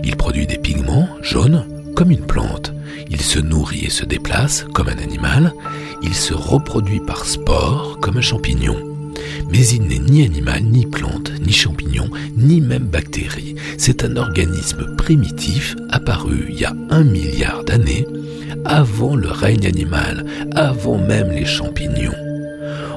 Il 0.04 0.16
produit 0.16 0.46
des 0.46 0.58
pigments 0.58 1.08
jaunes 1.22 1.64
comme 1.96 2.10
une 2.10 2.26
plante. 2.26 2.72
Il 3.08 3.20
se 3.20 3.38
nourrit 3.38 3.86
et 3.86 3.90
se 3.90 4.04
déplace 4.04 4.66
comme 4.72 4.88
un 4.88 4.98
animal. 4.98 5.52
Il 6.02 6.14
se 6.14 6.34
reproduit 6.34 7.00
par 7.00 7.24
spore 7.24 7.98
comme 8.00 8.18
un 8.18 8.22
champignon. 8.22 8.91
Mais 9.50 9.66
il 9.68 9.82
n'est 9.82 9.98
ni 9.98 10.24
animal, 10.24 10.62
ni 10.62 10.86
plante, 10.86 11.32
ni 11.44 11.52
champignon, 11.52 12.08
ni 12.36 12.60
même 12.60 12.84
bactérie. 12.84 13.54
C'est 13.78 14.04
un 14.04 14.16
organisme 14.16 14.96
primitif 14.96 15.76
apparu 15.90 16.46
il 16.48 16.60
y 16.60 16.64
a 16.64 16.74
un 16.90 17.04
milliard 17.04 17.64
d'années, 17.64 18.06
avant 18.64 19.16
le 19.16 19.28
règne 19.28 19.66
animal, 19.66 20.24
avant 20.54 20.98
même 20.98 21.30
les 21.30 21.44
champignons. 21.44 22.12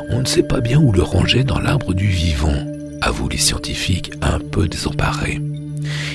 On 0.10 0.22
ne 0.22 0.26
sait 0.26 0.44
pas 0.44 0.62
bien 0.62 0.80
où 0.80 0.92
le 0.92 1.02
ranger 1.02 1.44
dans 1.44 1.60
l'arbre 1.60 1.94
du 1.94 2.08
vivant, 2.08 2.54
avouent 3.02 3.30
les 3.30 3.38
scientifiques 3.38 4.12
un 4.22 4.40
peu 4.40 4.68
désemparés. 4.68 5.42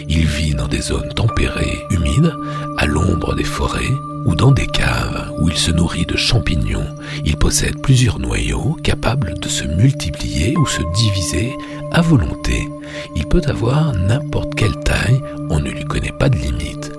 Il 0.09 0.27
vit 0.27 0.55
dans 0.55 0.69
des 0.69 0.81
zones 0.81 1.13
tempérées, 1.15 1.85
humides, 1.91 2.35
à 2.79 2.87
l'ombre 2.87 3.35
des 3.35 3.45
forêts 3.45 3.93
ou 4.25 4.35
dans 4.35 4.51
des 4.51 4.67
caves 4.67 5.33
où 5.39 5.49
il 5.49 5.57
se 5.57 5.71
nourrit 5.71 6.07
de 6.07 6.17
champignons. 6.17 6.87
Il 7.25 7.37
possède 7.37 7.81
plusieurs 7.81 8.19
noyaux 8.19 8.77
capables 8.83 9.39
de 9.39 9.49
se 9.49 9.65
multiplier 9.65 10.57
ou 10.57 10.67
se 10.67 10.83
diviser 10.95 11.53
à 11.93 12.01
volonté. 12.01 12.69
Il 13.17 13.27
peut 13.27 13.43
avoir 13.47 13.95
n'importe 13.95 14.55
quelle 14.55 14.79
taille, 14.85 15.21
on 15.49 15.61
ne 15.61 15.71
lui 15.71 15.85
connaît 15.85 16.13
pas 16.19 16.29
de 16.29 16.37
limite. 16.37 16.93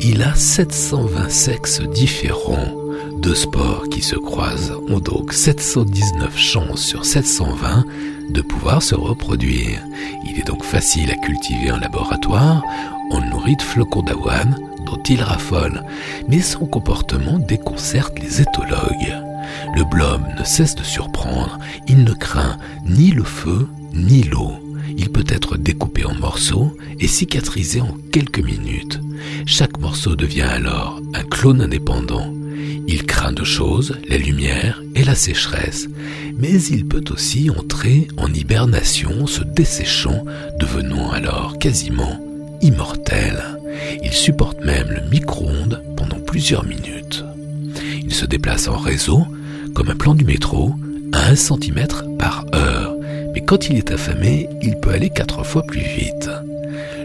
Il 0.00 0.22
a 0.22 0.34
720 0.34 1.30
sexes 1.30 1.82
différents. 1.82 2.74
Deux 3.18 3.34
spores 3.34 3.88
qui 3.90 4.02
se 4.02 4.16
croisent 4.16 4.74
ont 4.88 5.00
donc 5.00 5.32
719 5.32 6.36
chances 6.36 6.84
sur 6.84 7.04
720 7.04 7.84
de 8.30 8.40
pouvoir 8.40 8.82
se 8.82 8.94
reproduire. 8.94 9.80
Il 10.26 10.38
est 10.38 10.46
donc 10.46 10.64
facile 10.64 11.10
à 11.10 11.16
cultiver 11.16 11.70
en 11.70 11.78
laboratoire. 11.78 12.62
On 13.10 13.20
le 13.20 13.28
nourrit 13.30 13.56
de 13.56 13.62
flocons 13.62 14.02
d'avoine 14.02 14.58
dont 14.84 15.02
il 15.08 15.22
raffole, 15.22 15.82
mais 16.28 16.40
son 16.40 16.66
comportement 16.66 17.38
déconcerte 17.38 18.18
les 18.18 18.42
éthologues. 18.42 19.14
Le 19.74 19.84
blob 19.84 20.22
ne 20.38 20.44
cesse 20.44 20.74
de 20.74 20.82
surprendre, 20.82 21.58
il 21.88 22.04
ne 22.04 22.12
craint 22.12 22.58
ni 22.86 23.10
le 23.10 23.24
feu 23.24 23.68
ni 23.92 24.22
l'eau. 24.22 24.52
Il 24.96 25.10
peut 25.10 25.24
être 25.28 25.56
découpé 25.56 26.04
en 26.04 26.14
morceaux 26.14 26.76
et 27.00 27.08
cicatrisé 27.08 27.80
en 27.80 27.96
quelques 28.12 28.40
minutes. 28.40 29.00
Chaque 29.46 29.78
morceau 29.78 30.16
devient 30.16 30.42
alors 30.42 31.00
un 31.14 31.22
clone 31.22 31.62
indépendant. 31.62 32.32
Il 32.86 33.04
craint 33.04 33.32
deux 33.32 33.44
choses, 33.44 33.94
la 34.08 34.18
lumière 34.18 34.82
et 34.94 35.04
la 35.04 35.14
sécheresse, 35.14 35.88
mais 36.38 36.62
il 36.64 36.86
peut 36.86 37.04
aussi 37.10 37.50
entrer 37.50 38.08
en 38.16 38.32
hibernation, 38.32 39.26
se 39.26 39.42
desséchant, 39.42 40.24
devenant 40.58 41.10
alors 41.10 41.58
quasiment 41.58 42.20
immortel. 42.60 43.42
Il 44.02 44.12
supporte 44.12 44.64
même 44.64 44.88
le 44.90 45.08
micro-ondes 45.10 45.82
pendant 45.96 46.20
plusieurs 46.20 46.64
minutes. 46.64 47.24
Il 48.02 48.12
se 48.12 48.26
déplace 48.26 48.68
en 48.68 48.76
réseau, 48.76 49.26
comme 49.74 49.90
un 49.90 49.96
plan 49.96 50.14
du 50.14 50.24
métro, 50.24 50.74
à 51.12 51.30
1 51.30 51.36
cm 51.36 51.86
par 52.18 52.44
heure, 52.54 52.94
mais 53.34 53.44
quand 53.44 53.68
il 53.68 53.76
est 53.76 53.90
affamé, 53.90 54.48
il 54.62 54.76
peut 54.76 54.90
aller 54.90 55.10
quatre 55.10 55.44
fois 55.44 55.62
plus 55.62 55.80
vite. 55.80 56.30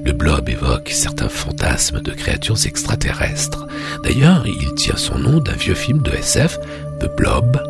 Le 0.03 0.13
blob 0.13 0.49
évoque 0.49 0.89
certains 0.89 1.29
fantasmes 1.29 2.01
de 2.01 2.11
créatures 2.11 2.65
extraterrestres. 2.65 3.67
D'ailleurs, 4.03 4.45
il 4.47 4.73
tient 4.75 4.95
son 4.95 5.17
nom 5.17 5.39
d'un 5.39 5.53
vieux 5.53 5.75
film 5.75 6.01
de 6.01 6.11
SF, 6.11 6.57
The 6.99 7.15
Blob, 7.15 7.61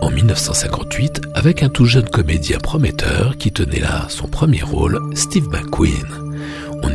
en 0.00 0.10
1958, 0.10 1.22
avec 1.34 1.62
un 1.62 1.68
tout 1.68 1.86
jeune 1.86 2.08
comédien 2.08 2.58
prometteur 2.58 3.36
qui 3.38 3.52
tenait 3.52 3.80
là 3.80 4.06
son 4.08 4.28
premier 4.28 4.62
rôle, 4.62 5.00
Steve 5.14 5.48
McQueen. 5.48 6.25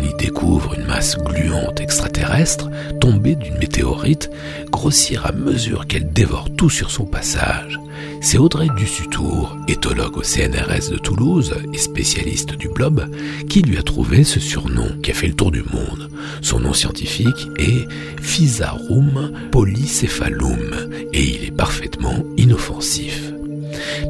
On 0.01 0.03
y 0.03 0.13
découvre 0.15 0.73
une 0.73 0.85
masse 0.85 1.15
gluante 1.17 1.79
extraterrestre 1.79 2.69
tombée 2.99 3.35
d'une 3.35 3.57
météorite, 3.57 4.31
grossir 4.71 5.25
à 5.25 5.31
mesure 5.31 5.85
qu'elle 5.85 6.11
dévore 6.11 6.49
tout 6.57 6.69
sur 6.69 6.89
son 6.89 7.05
passage. 7.05 7.79
C'est 8.19 8.37
Audrey 8.37 8.67
Dussutour, 8.75 9.55
éthologue 9.67 10.17
au 10.17 10.23
CNRS 10.23 10.91
de 10.91 10.97
Toulouse 10.97 11.55
et 11.73 11.77
spécialiste 11.77 12.53
du 12.53 12.67
blob, 12.69 13.05
qui 13.47 13.61
lui 13.61 13.77
a 13.77 13.83
trouvé 13.83 14.23
ce 14.23 14.39
surnom 14.39 14.89
qui 15.03 15.11
a 15.11 15.13
fait 15.13 15.27
le 15.27 15.35
tour 15.35 15.51
du 15.51 15.63
monde. 15.63 16.09
Son 16.41 16.59
nom 16.59 16.73
scientifique 16.73 17.47
est 17.59 17.87
Physarum 18.21 19.31
polycephalum 19.51 20.89
et 21.13 21.23
il 21.23 21.45
est 21.45 21.55
parfaitement 21.55 22.23
inoffensif. 22.37 23.33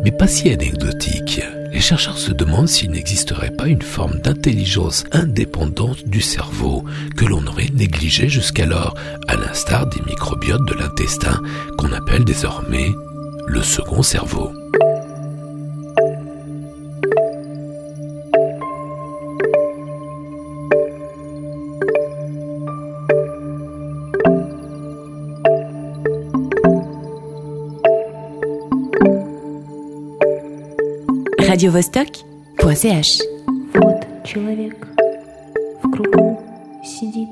Mais 0.04 0.12
pas 0.12 0.28
si 0.28 0.50
anecdotique. 0.50 1.42
Les 1.72 1.80
chercheurs 1.80 2.18
se 2.18 2.32
demandent 2.32 2.68
s'il 2.68 2.92
n'existerait 2.92 3.52
pas 3.52 3.68
une 3.68 3.82
forme 3.82 4.20
d'intelligence 4.20 5.06
indépendante 5.14 6.06
du 6.06 6.20
cerveau 6.20 6.84
que 7.16 7.26
l'on 7.26 7.46
aurait 7.48 7.70
négligée 7.74 8.28
jusqu'alors, 8.28 8.94
à 9.28 9.36
l'instar 9.36 9.88
des 9.88 10.02
microbiotes 10.02 10.68
de 10.68 10.74
l'intestin 10.74 11.42
qu'on 11.78 11.94
appelle 11.94 12.26
désormais 12.26 12.92
le 13.48 13.62
second 13.64 14.04
cerveau. 14.04 14.52
radiovostok.ch 31.72 33.22
Вот 33.74 34.06
человек 34.26 34.88
в 35.82 35.90
кругу 35.90 36.42
сидит, 36.84 37.30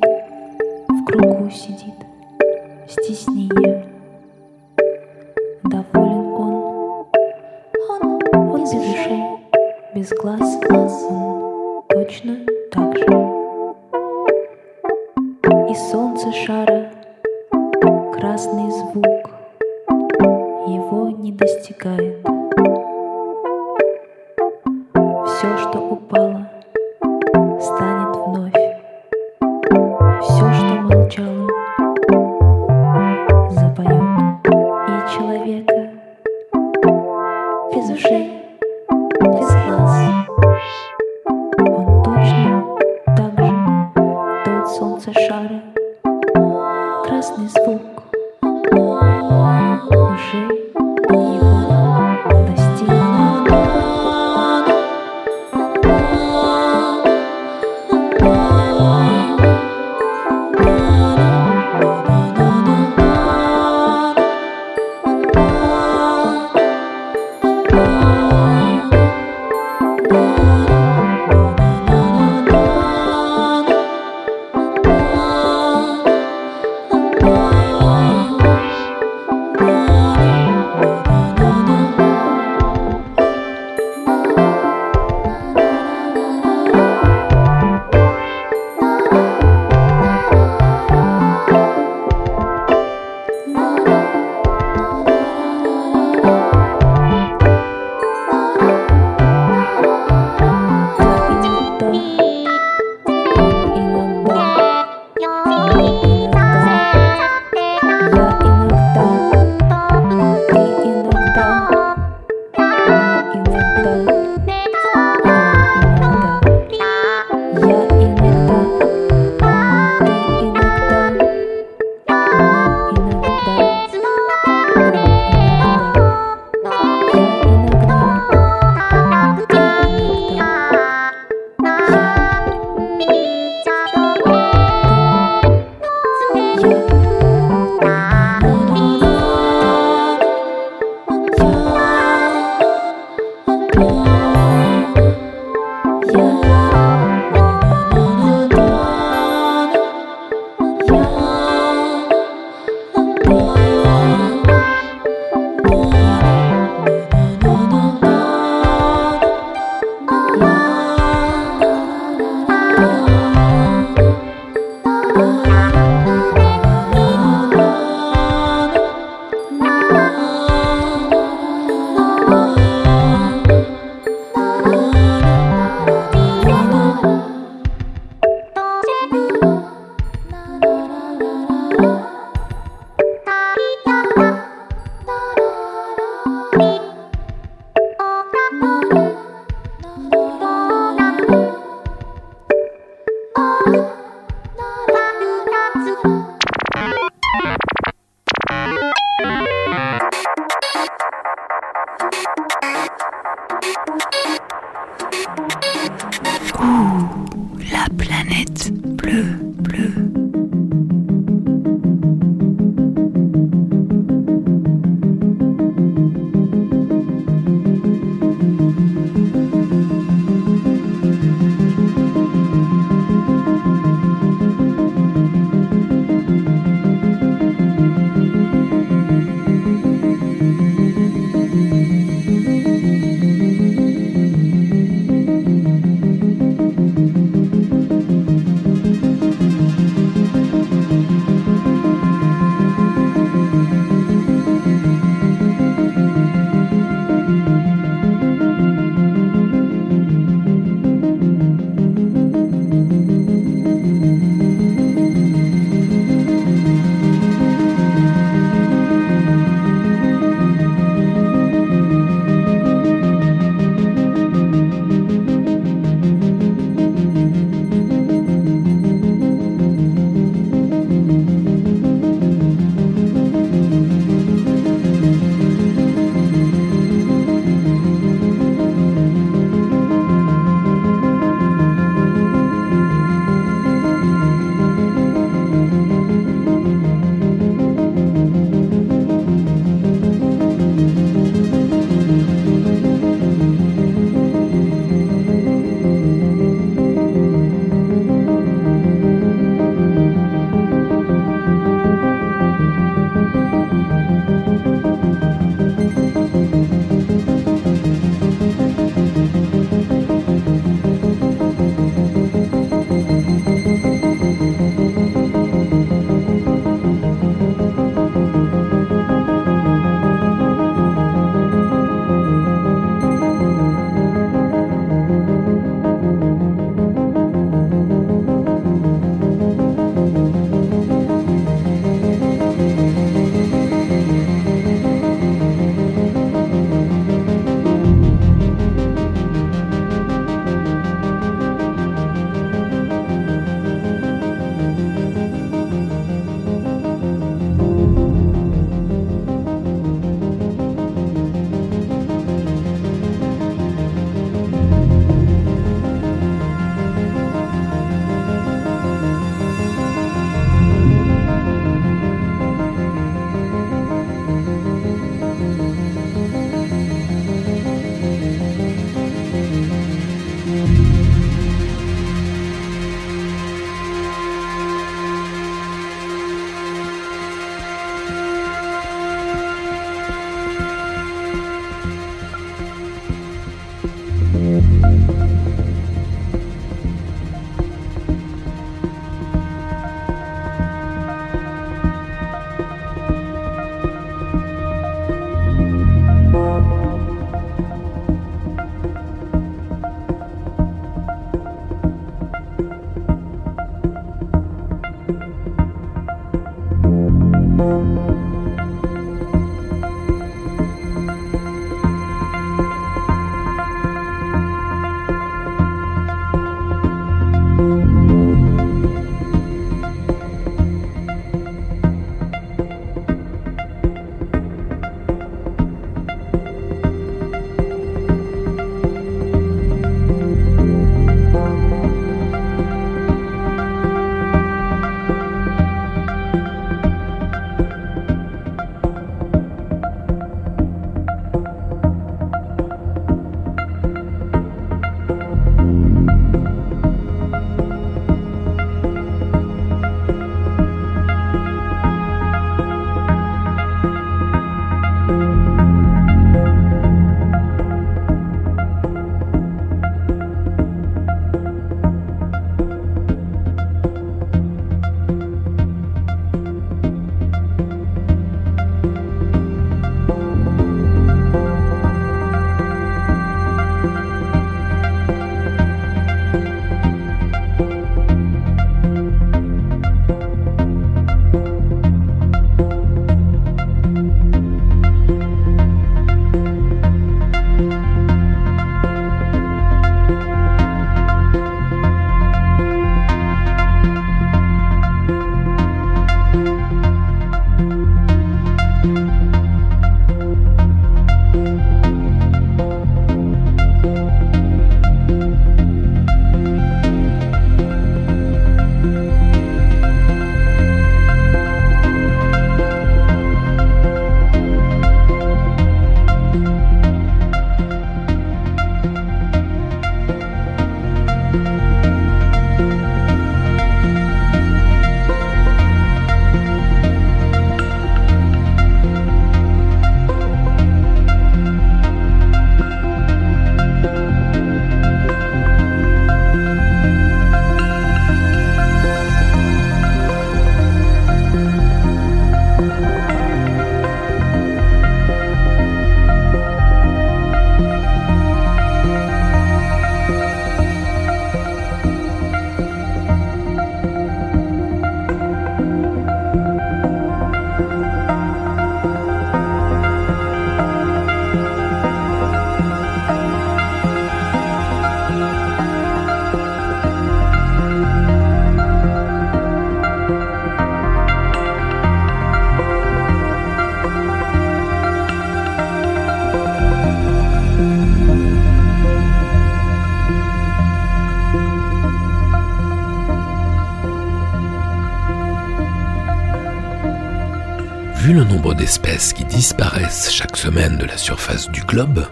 d'espèces 588.59 589.13
qui 589.13 589.23
disparaissent 589.23 590.11
chaque 590.11 590.35
semaine 590.35 590.77
de 590.77 590.85
la 590.85 590.97
surface 590.97 591.49
du 591.49 591.61
globe, 591.61 592.05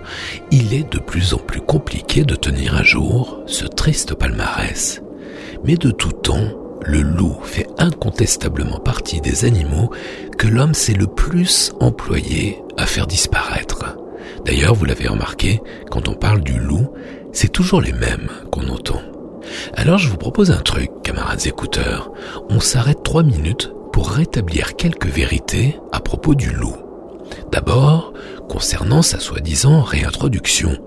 il 0.50 0.74
est 0.74 0.89
de 0.89 0.98
plus 0.98 1.34
en 1.34 1.38
plus 1.38 1.60
compliqué 1.60 2.24
de 2.24 2.36
tenir 2.36 2.76
à 2.76 2.84
jour 2.84 3.43
ce 3.48 3.66
triste 3.66 4.16
palmarès. 4.16 5.02
Mais 5.66 5.76
de 5.76 5.91
tout 5.91 6.14
temps, 6.14 6.48
le 6.86 7.02
loup 7.02 7.38
fait 7.43 7.68
incontestablement 7.78 8.80
partie 8.80 9.20
des 9.20 9.43
animaux 9.43 9.91
que 10.38 10.48
l'homme 10.48 10.74
s'est 10.74 10.93
le 10.93 11.08
plus 11.08 11.74
employé 11.82 12.64
à 12.78 12.86
faire 12.86 13.08
disparaître. 13.08 13.98
D'ailleurs, 14.45 14.74
vous 14.74 14.86
l'avez 14.86 15.10
remarqué, 15.10 15.62
quand 15.91 16.08
on 16.08 16.14
parle 16.14 16.41
du 16.41 16.58
loup, 16.58 16.93
c'est 17.34 17.52
toujours 17.52 17.82
les 17.82 17.93
mêmes 17.93 18.30
qu'on 18.52 18.70
entend. 18.70 19.02
Alors 19.74 19.98
je 19.98 20.08
vous 20.08 20.18
propose 20.18 20.52
un 20.52 20.62
truc, 20.62 20.91
camarades 21.04 21.45
écouteurs. 21.45 22.12
On 22.50 22.62
s'arrête 22.62 23.04
trois 23.04 23.24
minutes 23.24 23.74
pour 23.91 24.09
rétablir 24.09 24.75
quelques 24.75 25.07
vérités 25.07 25.79
à 25.91 25.99
propos 25.99 26.35
du 26.35 26.51
loup. 26.51 26.75
D'abord, 27.51 28.13
concernant 28.47 29.01
sa 29.01 29.19
soi-disant 29.19 29.81
réintroduction. 29.81 30.77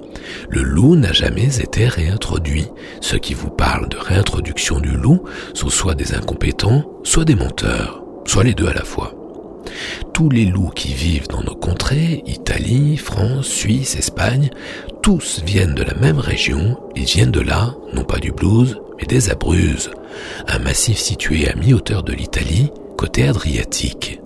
Le 0.48 0.62
loup 0.62 0.96
n'a 0.96 1.12
jamais 1.12 1.60
été 1.60 1.86
réintroduit. 1.86 2.68
Ceux 3.00 3.18
qui 3.18 3.34
vous 3.34 3.50
parlent 3.50 3.88
de 3.88 3.98
réintroduction 3.98 4.80
du 4.80 4.90
loup 4.90 5.22
sont 5.54 5.68
soit 5.68 5.94
des 5.94 6.14
incompétents, 6.14 6.84
soit 7.04 7.24
des 7.24 7.34
menteurs, 7.34 8.02
soit 8.26 8.44
les 8.44 8.54
deux 8.54 8.68
à 8.68 8.74
la 8.74 8.84
fois. 8.84 9.14
Tous 10.14 10.30
les 10.30 10.46
loups 10.46 10.72
qui 10.74 10.94
vivent 10.94 11.28
dans 11.28 11.42
nos 11.42 11.54
contrées, 11.54 12.22
Italie, 12.26 12.96
France, 12.96 13.46
Suisse, 13.46 13.94
Espagne, 13.96 14.50
tous 15.02 15.42
viennent 15.44 15.74
de 15.74 15.82
la 15.82 15.94
même 15.94 16.18
région, 16.18 16.78
ils 16.96 17.04
viennent 17.04 17.30
de 17.30 17.40
là, 17.40 17.74
non 17.92 18.04
pas 18.04 18.18
du 18.18 18.32
blues, 18.32 18.80
mais 18.98 19.06
des 19.06 19.30
Abruzzes, 19.30 19.90
un 20.48 20.58
massif 20.58 20.98
situé 20.98 21.48
à 21.48 21.54
mi-hauteur 21.54 22.02
de 22.02 22.12
l'Italie, 22.12 22.70
côté 23.00 23.26
Adriatique. 23.26 24.20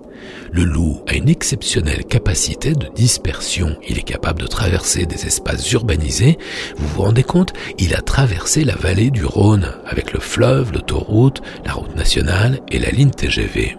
Le 0.51 0.65
loup 0.65 0.99
a 1.07 1.13
une 1.13 1.29
exceptionnelle 1.29 2.03
capacité 2.03 2.73
de 2.73 2.89
dispersion. 2.93 3.77
Il 3.87 3.97
est 3.97 4.03
capable 4.03 4.41
de 4.41 4.47
traverser 4.47 5.05
des 5.05 5.27
espaces 5.27 5.71
urbanisés. 5.71 6.37
Vous 6.75 6.87
vous 6.89 7.03
rendez 7.03 7.23
compte? 7.23 7.53
Il 7.79 7.95
a 7.95 8.01
traversé 8.01 8.65
la 8.65 8.75
vallée 8.75 9.11
du 9.11 9.23
Rhône 9.23 9.71
avec 9.87 10.11
le 10.11 10.19
fleuve, 10.19 10.73
l'autoroute, 10.73 11.41
la 11.63 11.71
route 11.71 11.95
nationale 11.95 12.59
et 12.69 12.79
la 12.79 12.89
ligne 12.89 13.11
TGV. 13.11 13.77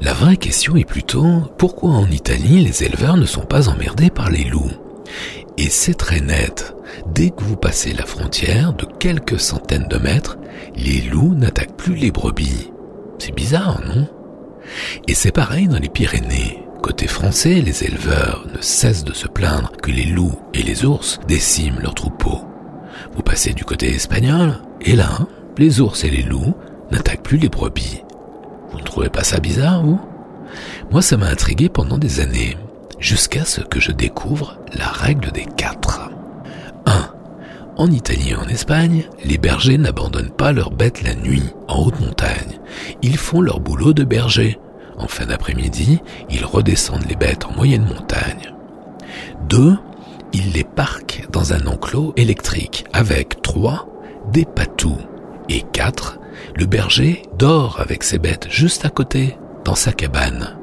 La 0.00 0.12
vraie 0.12 0.36
question 0.36 0.76
est 0.76 0.84
plutôt 0.84 1.40
pourquoi 1.58 1.90
en 1.90 2.08
Italie 2.08 2.62
les 2.62 2.84
éleveurs 2.84 3.16
ne 3.16 3.26
sont 3.26 3.44
pas 3.44 3.68
emmerdés 3.68 4.10
par 4.10 4.30
les 4.30 4.44
loups? 4.44 4.70
Et 5.58 5.68
c'est 5.68 5.94
très 5.94 6.20
net. 6.20 6.76
Dès 7.12 7.30
que 7.30 7.42
vous 7.42 7.56
passez 7.56 7.92
la 7.92 8.06
frontière 8.06 8.72
de 8.72 8.86
quelques 9.00 9.40
centaines 9.40 9.88
de 9.88 9.98
mètres, 9.98 10.38
les 10.76 11.00
loups 11.00 11.34
n'attaquent 11.34 11.76
plus 11.76 11.96
les 11.96 12.12
brebis. 12.12 12.70
C'est 13.18 13.34
bizarre, 13.34 13.80
non? 13.86 14.06
Et 15.08 15.14
c'est 15.14 15.32
pareil 15.32 15.68
dans 15.68 15.78
les 15.78 15.88
Pyrénées. 15.88 16.62
Côté 16.82 17.06
français, 17.06 17.62
les 17.62 17.84
éleveurs 17.84 18.46
ne 18.54 18.60
cessent 18.60 19.04
de 19.04 19.14
se 19.14 19.26
plaindre 19.26 19.72
que 19.82 19.90
les 19.90 20.04
loups 20.04 20.38
et 20.54 20.62
les 20.62 20.84
ours 20.84 21.18
déciment 21.26 21.80
leurs 21.80 21.94
troupeaux. 21.94 22.44
Vous 23.14 23.22
passez 23.22 23.52
du 23.52 23.64
côté 23.64 23.94
espagnol, 23.94 24.58
et 24.80 24.94
là, 24.94 25.26
les 25.58 25.80
ours 25.80 26.04
et 26.04 26.10
les 26.10 26.22
loups 26.22 26.54
n'attaquent 26.90 27.22
plus 27.22 27.38
les 27.38 27.48
brebis. 27.48 28.02
Vous 28.70 28.78
ne 28.78 28.84
trouvez 28.84 29.08
pas 29.08 29.24
ça 29.24 29.40
bizarre, 29.40 29.82
vous? 29.82 30.00
Moi, 30.90 31.02
ça 31.02 31.16
m'a 31.16 31.26
intrigué 31.26 31.68
pendant 31.68 31.98
des 31.98 32.20
années, 32.20 32.56
jusqu'à 33.00 33.44
ce 33.44 33.62
que 33.62 33.80
je 33.80 33.92
découvre 33.92 34.58
la 34.74 34.86
règle 34.86 35.32
des 35.32 35.46
quatre. 35.56 36.10
1. 36.86 37.08
En 37.76 37.90
Italie 37.90 38.30
et 38.30 38.36
en 38.36 38.48
Espagne, 38.48 39.04
les 39.24 39.38
bergers 39.38 39.78
n'abandonnent 39.78 40.30
pas 40.30 40.52
leurs 40.52 40.70
bêtes 40.70 41.02
la 41.02 41.14
nuit, 41.14 41.42
en 41.68 41.82
haute 41.84 42.00
montagne. 42.00 42.58
Ils 43.02 43.18
font 43.18 43.40
leur 43.40 43.60
boulot 43.60 43.92
de 43.92 44.04
berger. 44.04 44.58
En 44.96 45.08
fin 45.08 45.26
d'après-midi, 45.26 46.00
ils 46.30 46.44
redescendent 46.44 47.06
les 47.08 47.16
bêtes 47.16 47.44
en 47.44 47.52
moyenne 47.52 47.84
montagne. 47.84 48.54
2. 49.48 49.76
Ils 50.32 50.52
les 50.52 50.64
parquent 50.64 51.26
dans 51.30 51.52
un 51.52 51.66
enclos 51.66 52.14
électrique 52.16 52.86
avec 52.92 53.42
3. 53.42 53.86
Des 54.32 54.44
patous. 54.44 54.98
Et 55.48 55.62
4 55.72 56.18
le 56.54 56.66
berger 56.66 57.22
dort 57.38 57.80
avec 57.80 58.02
ses 58.02 58.18
bêtes 58.18 58.46
juste 58.50 58.84
à 58.84 58.90
côté, 58.90 59.36
dans 59.64 59.74
sa 59.74 59.92
cabane. 59.92 60.56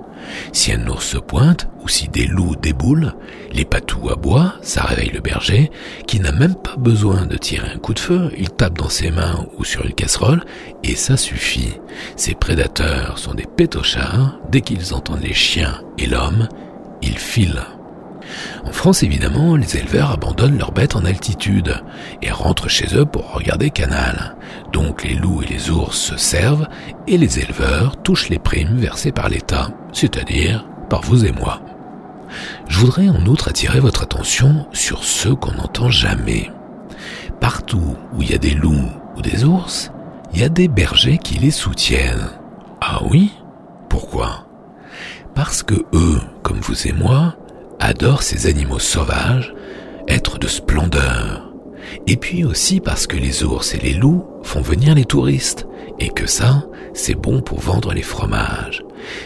Si 0.51 0.71
un 0.71 0.87
ours 0.87 1.05
se 1.05 1.17
pointe, 1.17 1.67
ou 1.81 1.87
si 1.87 2.07
des 2.07 2.25
loups 2.25 2.55
déboulent, 2.55 3.13
les 3.51 3.65
patous 3.65 4.09
aboient, 4.09 4.55
ça 4.61 4.83
réveille 4.83 5.11
le 5.11 5.19
berger, 5.19 5.71
qui 6.07 6.19
n'a 6.19 6.31
même 6.31 6.55
pas 6.55 6.75
besoin 6.77 7.25
de 7.25 7.37
tirer 7.37 7.69
un 7.73 7.79
coup 7.79 7.93
de 7.93 7.99
feu, 7.99 8.31
il 8.37 8.49
tape 8.49 8.77
dans 8.77 8.89
ses 8.89 9.11
mains 9.11 9.45
ou 9.57 9.63
sur 9.63 9.85
une 9.85 9.93
casserole, 9.93 10.43
et 10.83 10.95
ça 10.95 11.17
suffit. 11.17 11.79
Ces 12.15 12.35
prédateurs 12.35 13.17
sont 13.17 13.33
des 13.33 13.45
pétochards, 13.45 14.39
dès 14.49 14.61
qu'ils 14.61 14.93
entendent 14.93 15.23
les 15.23 15.33
chiens 15.33 15.81
et 15.97 16.07
l'homme, 16.07 16.47
ils 17.01 17.17
filent. 17.17 17.63
En 18.65 18.71
France, 18.71 19.03
évidemment, 19.03 19.55
les 19.55 19.77
éleveurs 19.77 20.11
abandonnent 20.11 20.57
leurs 20.57 20.71
bêtes 20.71 20.95
en 20.95 21.05
altitude 21.05 21.81
et 22.21 22.31
rentrent 22.31 22.69
chez 22.69 22.95
eux 22.95 23.05
pour 23.05 23.33
regarder 23.33 23.69
Canal. 23.69 24.35
Donc 24.71 25.03
les 25.03 25.15
loups 25.15 25.43
et 25.43 25.47
les 25.47 25.69
ours 25.69 25.97
se 25.97 26.17
servent 26.17 26.67
et 27.07 27.17
les 27.17 27.39
éleveurs 27.39 28.01
touchent 28.01 28.29
les 28.29 28.39
primes 28.39 28.77
versées 28.77 29.11
par 29.11 29.29
l'État, 29.29 29.69
c'est-à-dire 29.91 30.65
par 30.89 31.01
vous 31.01 31.25
et 31.25 31.31
moi. 31.31 31.61
Je 32.67 32.79
voudrais 32.79 33.09
en 33.09 33.25
outre 33.25 33.49
attirer 33.49 33.79
votre 33.79 34.03
attention 34.03 34.67
sur 34.73 35.03
ceux 35.03 35.35
qu'on 35.35 35.53
n'entend 35.53 35.89
jamais. 35.89 36.51
Partout 37.39 37.97
où 38.13 38.21
il 38.21 38.31
y 38.31 38.35
a 38.35 38.39
des 38.39 38.55
loups 38.55 38.89
ou 39.15 39.21
des 39.21 39.43
ours, 39.43 39.91
il 40.33 40.39
y 40.39 40.43
a 40.43 40.49
des 40.49 40.67
bergers 40.67 41.17
qui 41.17 41.35
les 41.35 41.51
soutiennent. 41.51 42.29
Ah 42.81 43.01
oui? 43.09 43.33
Pourquoi? 43.89 44.47
Parce 45.35 45.63
que 45.63 45.75
eux, 45.93 46.21
comme 46.41 46.59
vous 46.59 46.87
et 46.87 46.93
moi, 46.93 47.35
adorent 47.83 48.23
ces 48.23 48.47
animaux 48.47 48.79
sauvages, 48.79 49.53
être 50.07 50.39
de 50.39 50.47
splendeur. 50.47 51.53
Et 52.07 52.15
puis 52.15 52.43
aussi 52.43 52.79
parce 52.79 53.07
que 53.07 53.17
les 53.17 53.43
ours 53.43 53.75
et 53.75 53.79
les 53.79 53.93
loups 53.93 54.25
font 54.43 54.61
venir 54.61 54.95
les 54.95 55.05
touristes, 55.05 55.67
et 55.99 56.09
que 56.09 56.25
ça, 56.25 56.65
c'est 56.93 57.13
bon 57.13 57.41
pour 57.41 57.59
vendre 57.59 57.93
les 57.93 58.01
fromages. 58.01 58.83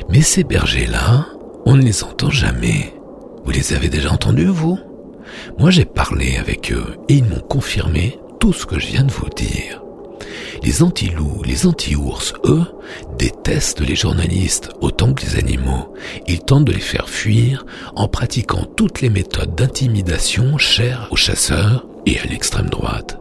Mais 0.09 0.21
ces 0.21 0.43
bergers-là, 0.43 1.27
on 1.65 1.75
ne 1.75 1.83
les 1.83 2.03
entend 2.03 2.29
jamais. 2.29 2.93
Vous 3.45 3.51
les 3.51 3.73
avez 3.73 3.89
déjà 3.89 4.11
entendus, 4.11 4.45
vous? 4.45 4.79
Moi 5.59 5.69
j'ai 5.69 5.85
parlé 5.85 6.37
avec 6.37 6.71
eux, 6.71 6.97
et 7.09 7.15
ils 7.15 7.25
m'ont 7.25 7.39
confirmé 7.39 8.19
tout 8.39 8.53
ce 8.53 8.65
que 8.65 8.79
je 8.79 8.87
viens 8.87 9.03
de 9.03 9.11
vous 9.11 9.29
dire. 9.29 9.83
Les 10.63 10.83
anti-loups, 10.83 11.43
les 11.45 11.65
anti-ours, 11.65 12.33
eux, 12.45 12.65
détestent 13.17 13.81
les 13.81 13.95
journalistes 13.95 14.69
autant 14.81 15.13
que 15.13 15.25
les 15.25 15.37
animaux. 15.37 15.93
Ils 16.27 16.39
tentent 16.39 16.65
de 16.65 16.73
les 16.73 16.79
faire 16.79 17.09
fuir 17.09 17.65
en 17.95 18.07
pratiquant 18.07 18.65
toutes 18.75 19.01
les 19.01 19.09
méthodes 19.09 19.55
d'intimidation 19.55 20.57
chères 20.57 21.07
aux 21.11 21.15
chasseurs 21.15 21.85
et 22.05 22.19
à 22.19 22.25
l'extrême 22.25 22.69
droite. 22.69 23.17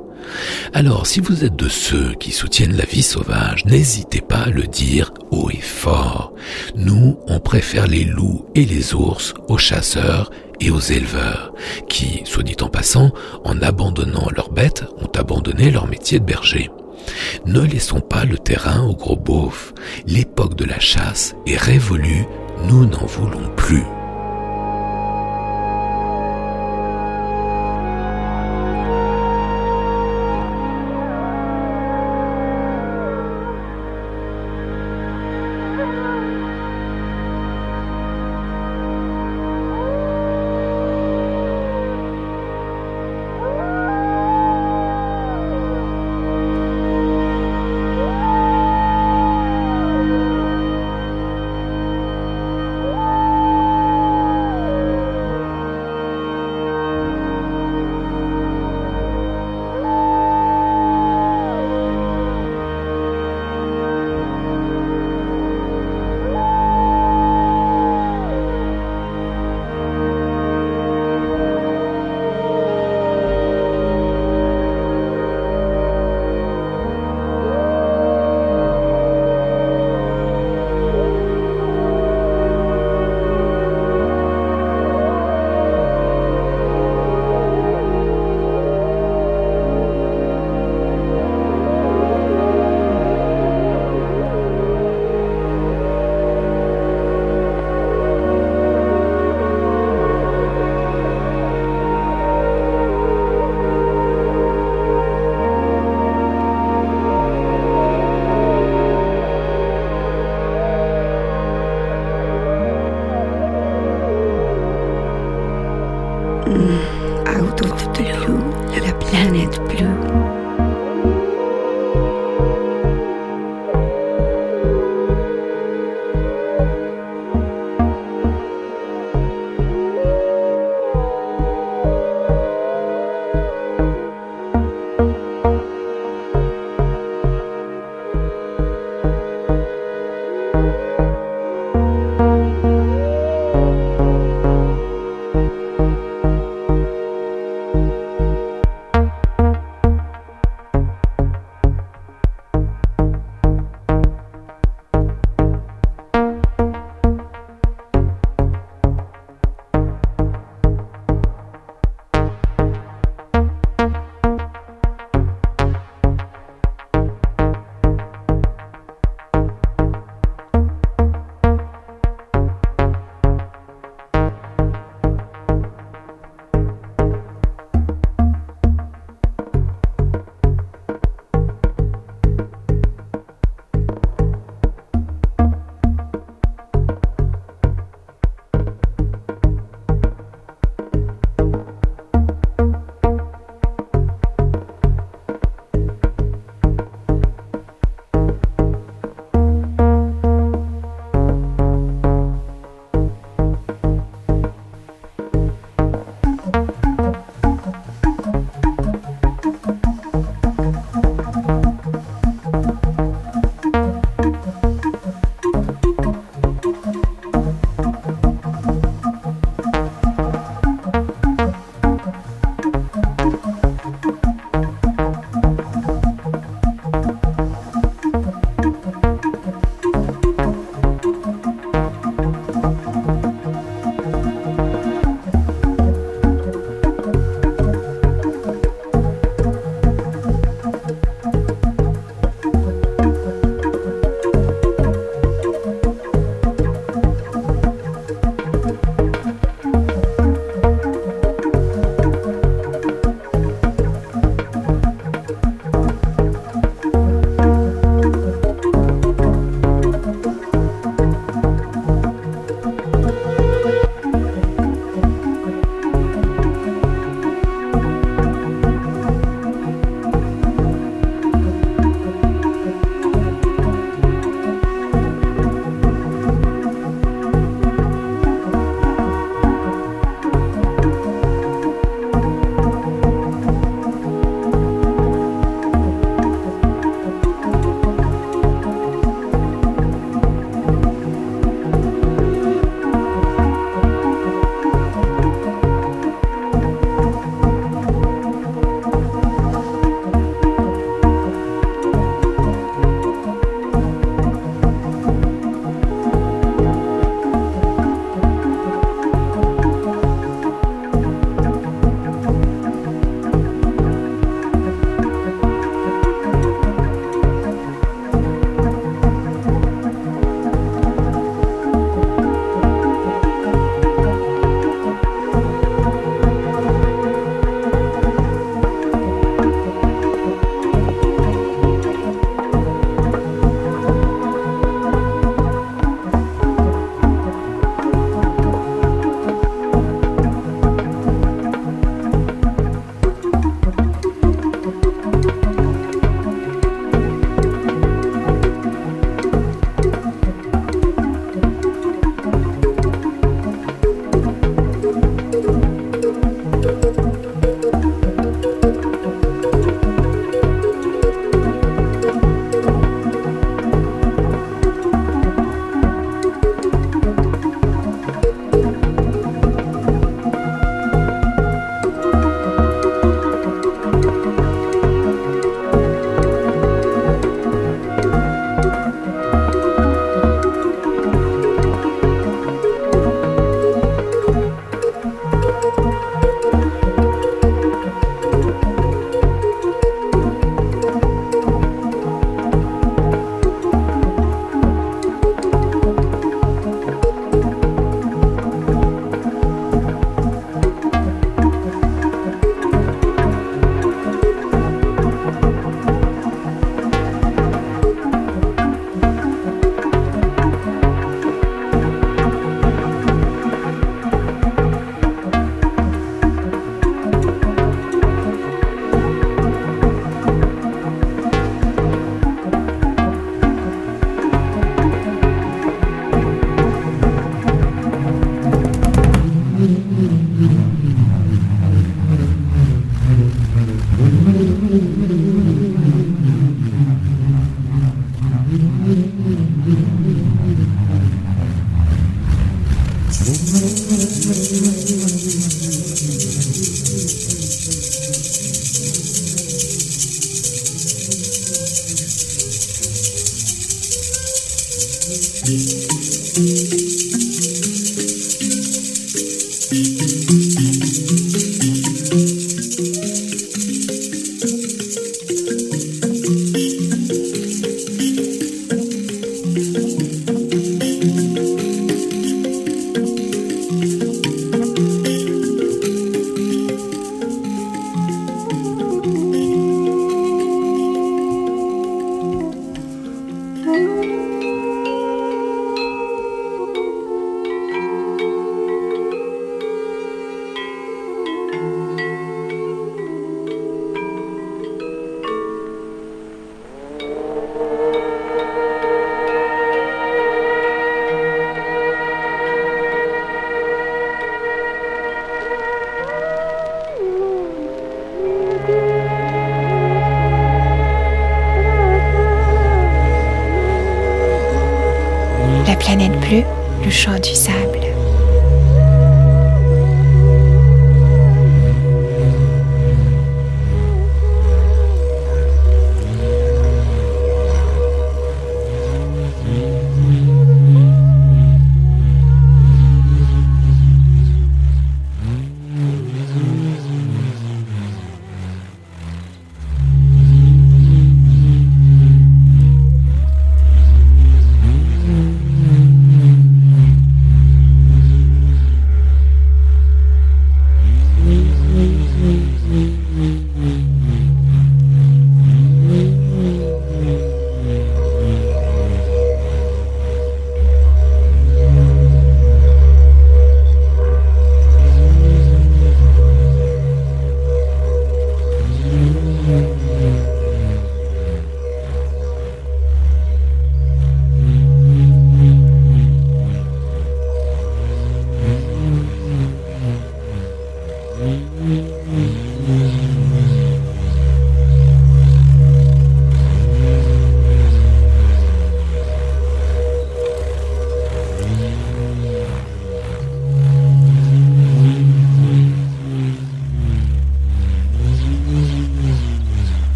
Alors, 0.73 1.07
si 1.07 1.21
vous 1.21 1.45
êtes 1.45 1.57
de 1.57 1.69
ceux 1.69 2.15
qui 2.15 2.33
soutiennent 2.33 2.77
la 2.77 2.85
vie 2.85 3.03
sauvage, 3.03 3.65
n'hésitez 3.65 4.21
pas 4.21 4.45
à 4.47 4.51
le 4.51 4.65
dire 4.65 5.13
haut 5.31 5.51
et 5.51 5.61
fort. 5.61 6.33
Nous, 6.75 7.19
on 7.29 7.39
préfère 7.39 7.87
les 7.87 8.05
loups 8.05 8.45
et 8.55 8.65
les 8.65 8.95
ours 8.95 9.35
aux 9.49 9.59
chasseurs 9.59 10.31
et 10.61 10.71
aux 10.71 10.81
éleveurs, 10.81 11.53
qui, 11.89 12.23
soit 12.25 12.43
dit 12.43 12.57
en 12.61 12.69
passant, 12.69 13.13
en 13.45 13.61
abandonnant 13.63 14.29
leurs 14.35 14.51
bêtes, 14.51 14.85
ont 14.99 15.11
abandonné 15.19 15.71
leur 15.71 15.87
métier 15.87 16.19
de 16.19 16.25
berger. 16.25 16.71
Ne 17.47 17.61
laissons 17.61 18.01
pas 18.01 18.25
le 18.25 18.39
terrain 18.39 18.83
aux 18.83 18.97
gros 18.97 19.17
beaufs. 19.17 19.75
L'époque 20.07 20.57
de 20.57 20.65
la 20.65 20.81
chasse 20.81 21.35
est 21.47 21.57
révolue, 21.57 22.27
nous 22.69 22.87
n'en 22.87 23.07
voulons 23.07 23.49
plus. 23.57 23.85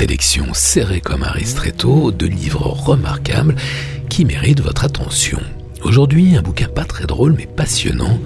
Sélection 0.00 0.54
serrée 0.54 1.02
comme 1.02 1.24
un 1.24 1.30
ristretto 1.30 2.10
de 2.10 2.24
livres 2.24 2.68
remarquables 2.68 3.54
qui 4.08 4.24
méritent 4.24 4.62
votre 4.62 4.86
attention. 4.86 5.38
Aujourd'hui, 5.82 6.38
un 6.38 6.40
bouquin 6.40 6.68
pas 6.68 6.86
très 6.86 7.04
drôle 7.04 7.34
mais 7.36 7.44
passionnant 7.44 8.18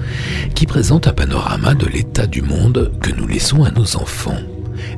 qui 0.55 0.67
présente 0.67 1.09
un 1.09 1.13
panorama 1.13 1.75
de 1.75 1.87
l'état 1.87 2.29
du 2.29 2.43
monde 2.43 2.93
que 3.01 3.11
nous 3.11 3.27
laissons 3.27 3.65
à 3.65 3.73
nos 3.73 3.97
enfants. 3.97 4.39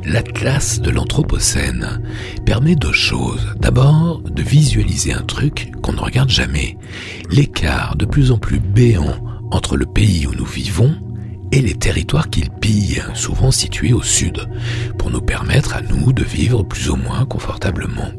L'Atlas 0.05 0.79
de 0.83 0.91
l'Anthropocène 0.91 2.03
permet 2.45 2.75
deux 2.75 2.93
choses. 2.93 3.55
D'abord, 3.59 4.21
de 4.21 4.43
visualiser 4.43 5.15
un 5.15 5.23
truc 5.23 5.73
qu'on 5.81 5.95
ne 5.95 6.01
regarde 6.01 6.29
jamais. 6.29 6.77
L'écart 7.31 7.97
de 7.97 8.05
plus 8.05 8.33
en 8.33 8.37
plus 8.37 8.61
béant 8.61 9.17
entre 9.51 9.79
le 9.79 9.87
pays 9.87 10.27
où 10.27 10.35
nous 10.35 10.45
vivons 10.45 10.95
et 11.57 11.63
les 11.63 11.75
territoires 11.75 12.29
qu'il 12.29 12.51
pille, 12.51 13.03
souvent 13.15 13.51
situés 13.51 13.95
au 13.95 14.03
sud, 14.03 14.47
pour 14.99 15.11
nous 15.11 15.23
permettre 15.23 15.75
à 15.75 15.81
nous 15.81 16.13
de 16.13 16.23
vivre 16.23 16.63
plus 16.63 16.91
ou 16.91 16.97
moins 16.97 17.25
confortablement 17.25 18.13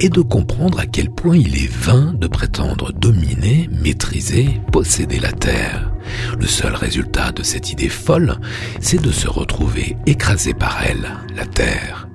et 0.00 0.08
de 0.08 0.22
comprendre 0.22 0.80
à 0.80 0.86
quel 0.86 1.10
point 1.10 1.36
il 1.36 1.62
est 1.62 1.70
vain 1.70 2.14
de 2.14 2.26
prétendre 2.26 2.90
dominer, 2.90 3.68
maîtriser, 3.82 4.62
posséder 4.72 5.20
la 5.20 5.32
Terre. 5.32 5.92
Le 6.40 6.46
seul 6.46 6.74
résultat 6.74 7.32
de 7.32 7.42
cette 7.42 7.70
idée 7.70 7.90
folle, 7.90 8.40
c'est 8.80 9.02
de 9.02 9.12
se 9.12 9.28
retrouver 9.28 9.98
écrasé 10.06 10.54
par 10.54 10.82
elle, 10.82 11.06
la 11.36 11.44
Terre. 11.44 12.08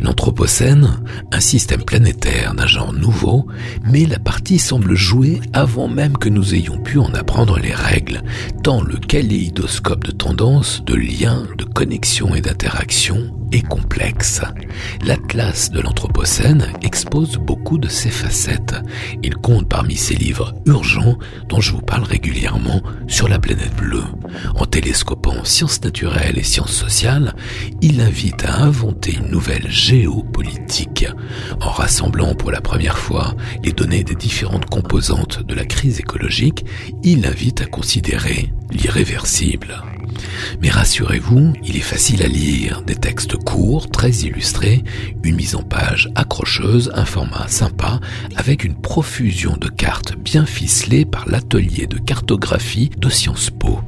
L'Anthropocène, 0.00 1.00
un 1.32 1.40
système 1.40 1.82
planétaire 1.82 2.54
d'un 2.54 2.66
genre 2.66 2.92
nouveau, 2.92 3.46
mais 3.84 4.06
la 4.06 4.18
partie 4.18 4.58
semble 4.58 4.94
jouer 4.94 5.40
avant 5.52 5.88
même 5.88 6.16
que 6.16 6.28
nous 6.28 6.54
ayons 6.54 6.78
pu 6.78 6.98
en 6.98 7.12
apprendre 7.14 7.58
les 7.58 7.74
règles, 7.74 8.22
tant 8.62 8.82
le 8.82 8.96
kaléidoscope 8.96 10.04
de 10.04 10.12
tendances, 10.12 10.84
de 10.84 10.94
liens, 10.94 11.44
de 11.58 11.64
connexions 11.64 12.34
et 12.34 12.40
d'interactions 12.40 13.34
est 13.52 13.66
complexe. 13.66 14.42
L'Atlas 15.04 15.70
de 15.70 15.80
l'Anthropocène 15.80 16.66
expose 16.82 17.36
beaucoup 17.36 17.78
de 17.78 17.88
ses 17.88 18.10
facettes. 18.10 18.74
Il 19.22 19.36
compte 19.36 19.68
parmi 19.68 19.96
ses 19.96 20.14
livres 20.14 20.54
urgents 20.66 21.18
dont 21.48 21.60
je 21.60 21.72
vous 21.72 21.82
parle 21.82 22.04
régulièrement 22.04 22.82
sur 23.06 23.28
la 23.28 23.38
planète 23.38 23.74
bleue. 23.76 24.04
En 24.56 24.66
télescopant 24.66 25.44
sciences 25.44 25.82
naturelles 25.82 26.38
et 26.38 26.42
sciences 26.42 26.72
sociales, 26.72 27.34
il 27.80 28.00
invite 28.00 28.44
à 28.44 28.62
inventer 28.62 29.14
une 29.14 29.30
nouvelle 29.30 29.63
géopolitique. 29.68 31.06
En 31.60 31.70
rassemblant 31.70 32.34
pour 32.34 32.50
la 32.50 32.60
première 32.60 32.98
fois 32.98 33.34
les 33.62 33.72
données 33.72 34.04
des 34.04 34.14
différentes 34.14 34.66
composantes 34.66 35.42
de 35.42 35.54
la 35.54 35.64
crise 35.64 36.00
écologique, 36.00 36.64
il 37.02 37.26
invite 37.26 37.60
à 37.60 37.66
considérer 37.66 38.52
l'irréversible. 38.70 39.82
Mais 40.60 40.70
rassurez-vous, 40.70 41.54
il 41.64 41.76
est 41.76 41.80
facile 41.80 42.22
à 42.22 42.28
lire, 42.28 42.82
des 42.82 42.94
textes 42.94 43.36
courts, 43.36 43.90
très 43.90 44.10
illustrés, 44.10 44.84
une 45.22 45.36
mise 45.36 45.54
en 45.54 45.62
page 45.62 46.10
accrocheuse, 46.14 46.90
un 46.94 47.04
format 47.04 47.48
sympa, 47.48 48.00
avec 48.36 48.64
une 48.64 48.80
profusion 48.80 49.56
de 49.56 49.68
cartes 49.68 50.16
bien 50.16 50.46
ficelées 50.46 51.04
par 51.04 51.28
l'atelier 51.28 51.86
de 51.86 51.98
cartographie 51.98 52.90
de 52.96 53.08
Sciences 53.08 53.50
Po. 53.50 53.80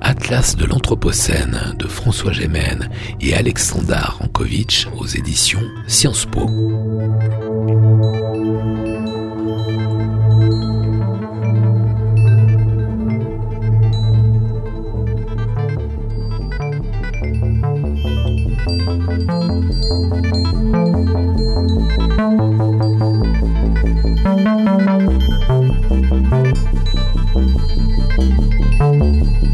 Atlas 0.00 0.56
de 0.56 0.64
l'Anthropocène 0.64 1.74
de 1.78 1.86
François 1.86 2.32
Gémen 2.32 2.88
et 3.20 3.34
Alexandar 3.34 4.18
Rankovitch 4.20 4.88
aux 4.96 5.06
éditions 5.06 5.62
Sciences 5.86 6.26
Po. 6.26 6.48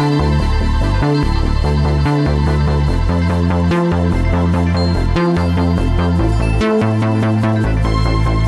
Thank 0.00 0.24
you. 8.34 8.39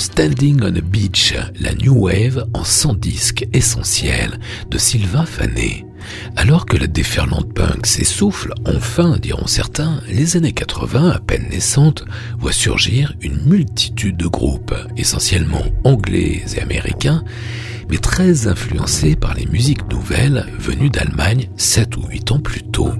Standing 0.00 0.62
on 0.62 0.76
a 0.76 0.80
Beach, 0.80 1.34
la 1.60 1.74
New 1.74 1.92
Wave 1.94 2.46
en 2.54 2.64
100 2.64 2.94
disques 2.94 3.46
essentiels 3.52 4.40
de 4.70 4.78
Sylvain 4.78 5.26
Fanet. 5.26 5.84
Alors 6.36 6.64
que 6.64 6.78
la 6.78 6.86
déferlante 6.86 7.52
punk 7.52 7.84
s'essouffle, 7.84 8.54
enfin, 8.64 9.18
diront 9.18 9.46
certains, 9.46 10.00
les 10.08 10.38
années 10.38 10.54
80, 10.54 11.10
à 11.10 11.18
peine 11.18 11.50
naissantes, 11.50 12.06
voient 12.38 12.50
surgir 12.50 13.14
une 13.20 13.44
multitude 13.44 14.16
de 14.16 14.26
groupes, 14.26 14.74
essentiellement 14.96 15.66
anglais 15.84 16.44
et 16.56 16.60
américains, 16.62 17.22
mais 17.90 17.98
très 17.98 18.46
influencés 18.46 19.16
par 19.16 19.34
les 19.34 19.44
musiques 19.44 19.86
nouvelles 19.90 20.46
venues 20.58 20.88
d'Allemagne 20.88 21.50
7 21.58 21.98
ou 21.98 22.06
8 22.06 22.32
ans 22.32 22.40
plus 22.40 22.62
tôt 22.62 22.94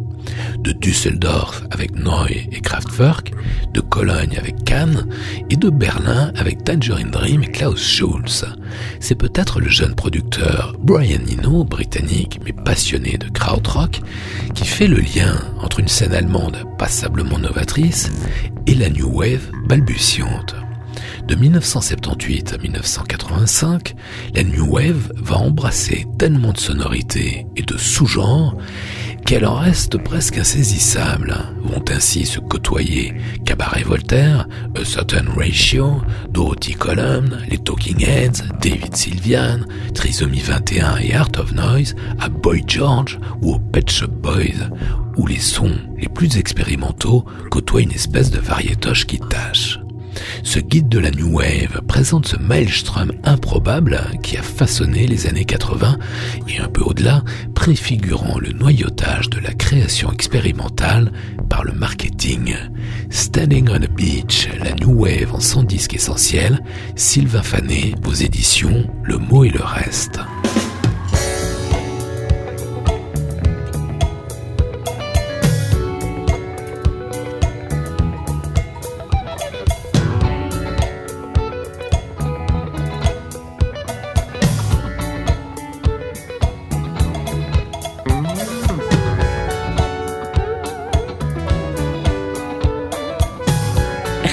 de 0.59 0.73
Düsseldorf 0.73 1.63
avec 1.71 1.95
Neu 1.95 2.31
et 2.31 2.61
Kraftwerk, 2.61 3.33
de 3.73 3.81
Cologne 3.81 4.37
avec 4.39 4.60
Et 5.51 5.57
de 5.57 5.69
Berlin 5.69 6.31
avec 6.37 6.63
Tangerine 6.63 7.11
Dream 7.11 7.43
et 7.43 7.51
Klaus 7.51 7.83
Schulz. 7.83 8.47
C'est 9.01 9.17
peut-être 9.17 9.59
le 9.59 9.69
jeune 9.69 9.97
producteur 9.97 10.77
Brian 10.79 11.19
Eno, 11.29 11.65
britannique 11.65 12.39
mais 12.45 12.53
passionné 12.53 13.19
de 13.19 13.29
krautrock, 13.31 14.01
qui 14.55 14.65
fait 14.65 14.87
le 14.87 14.99
lien 14.99 15.35
entre 15.61 15.81
une 15.81 15.89
scène 15.89 16.15
allemande 16.15 16.59
passablement 16.79 17.39
novatrice 17.39 18.13
et 18.69 18.77
la 18.77 18.91
new 18.91 19.09
wave 19.13 19.51
balbutiante. 19.67 20.55
De 21.27 21.35
1978 21.35 22.55
à 22.55 22.59
1985, 22.59 23.95
la 24.35 24.43
New 24.43 24.67
Wave 24.73 25.13
va 25.17 25.37
embrasser 25.37 26.07
tellement 26.19 26.53
de 26.53 26.59
sonorités 26.59 27.47
et 27.57 27.63
de 27.63 27.77
sous-genres 27.77 28.57
qu'elle 29.25 29.47
en 29.47 29.55
reste 29.55 29.97
presque 29.99 30.39
insaisissable. 30.39 31.37
Vont 31.63 31.85
ainsi 31.89 32.27
se 32.27 32.41
côtoyer 32.41 33.15
Cabaret 33.61 33.83
Voltaire, 33.83 34.49
A 34.75 34.85
Certain 34.87 35.27
Ratio, 35.37 36.01
Dorothy 36.31 36.73
Column, 36.73 37.37
les 37.51 37.59
Talking 37.59 38.03
Heads, 38.03 38.43
David 38.59 38.97
Sylvian, 38.97 39.67
Trisomie 39.95 40.41
21 40.41 40.97
et 40.97 41.15
Art 41.15 41.33
of 41.39 41.53
Noise, 41.53 41.95
à 42.19 42.31
Boy 42.31 42.65
George 42.67 43.19
ou 43.43 43.57
au 43.57 43.59
Pet 43.59 43.91
Shop 43.91 44.07
Boys, 44.07 44.71
où 45.19 45.27
les 45.27 45.39
sons 45.39 45.77
les 45.99 46.09
plus 46.09 46.39
expérimentaux 46.39 47.27
côtoient 47.51 47.83
une 47.83 47.93
espèce 47.93 48.31
de 48.31 48.39
variétoche 48.39 49.05
qui 49.05 49.19
tâche. 49.19 49.80
Ce 50.43 50.59
guide 50.59 50.89
de 50.89 50.99
la 50.99 51.11
New 51.11 51.39
Wave 51.39 51.81
présente 51.87 52.27
ce 52.27 52.37
maelstrom 52.37 53.13
improbable 53.25 54.01
qui 54.23 54.37
a 54.37 54.43
façonné 54.43 55.07
les 55.07 55.27
années 55.27 55.45
80 55.45 55.99
et 56.49 56.59
un 56.59 56.69
peu 56.69 56.83
au-delà, 56.83 57.23
préfigurant 57.55 58.39
le 58.39 58.53
noyautage 58.53 59.31
de 59.31 59.41
la 59.41 59.53
création 59.53 60.13
expérimentale 60.13 61.13
par 61.49 61.65
le 61.65 61.73
marketing. 61.73 62.55
Standing 63.11 63.69
on 63.71 63.83
a 63.83 63.87
Beach, 63.87 64.49
la 64.63 64.73
New 64.75 64.93
Wave 65.03 65.35
en 65.35 65.41
100 65.41 65.65
disques 65.65 65.95
essentiels, 65.95 66.61
Sylvain 66.97 67.43
Fanet 67.43 67.95
aux 68.07 68.15
éditions 68.15 68.85
Le 69.03 69.19
mot 69.19 69.45
et 69.45 69.51
le 69.51 69.63
reste. 69.63 70.21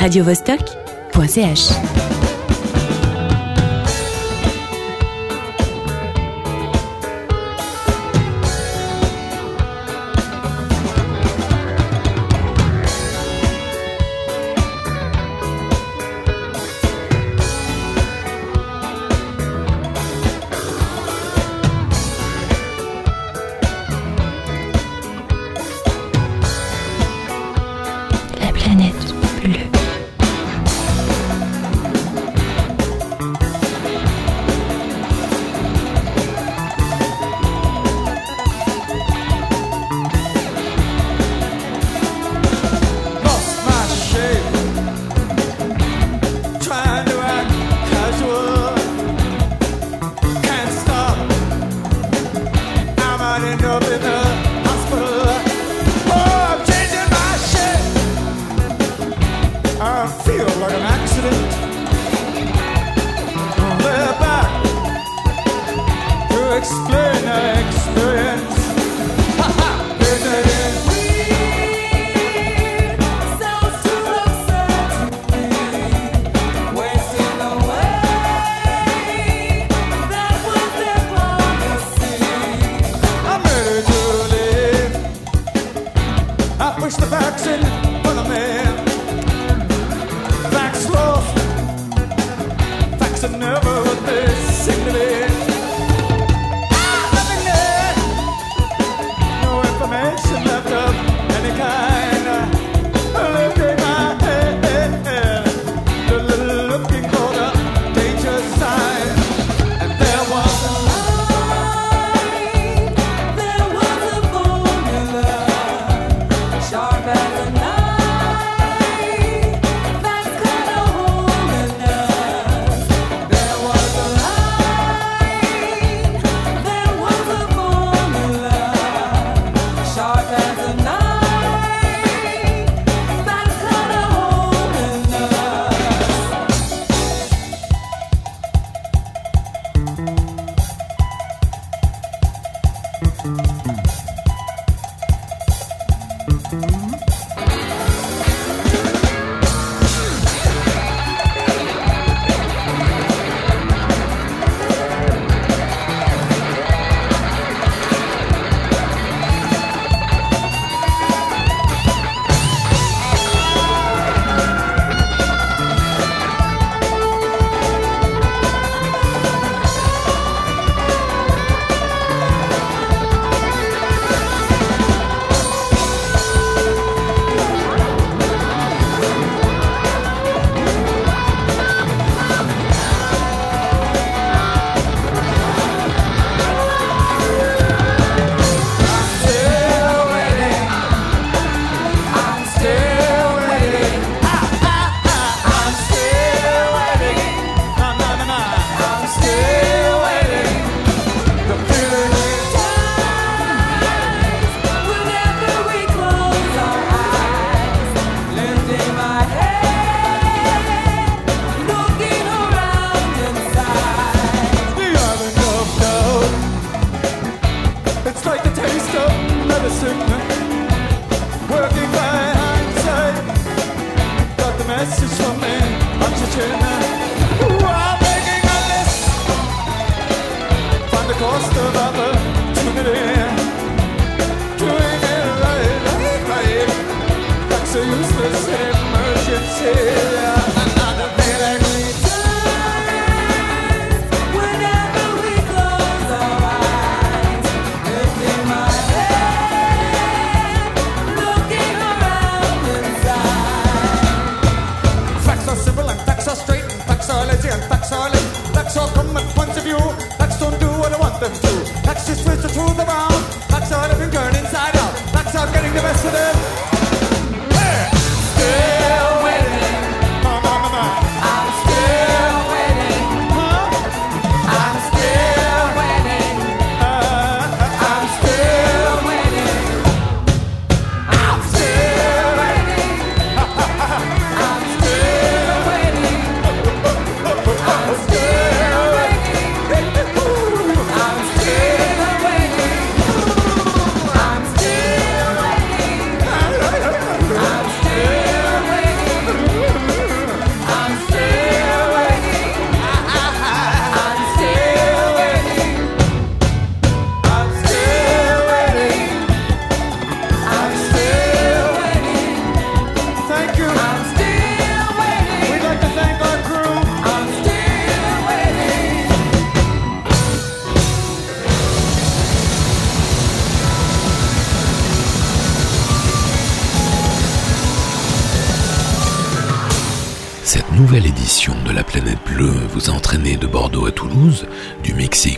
radiovostok.ch 0.07 1.96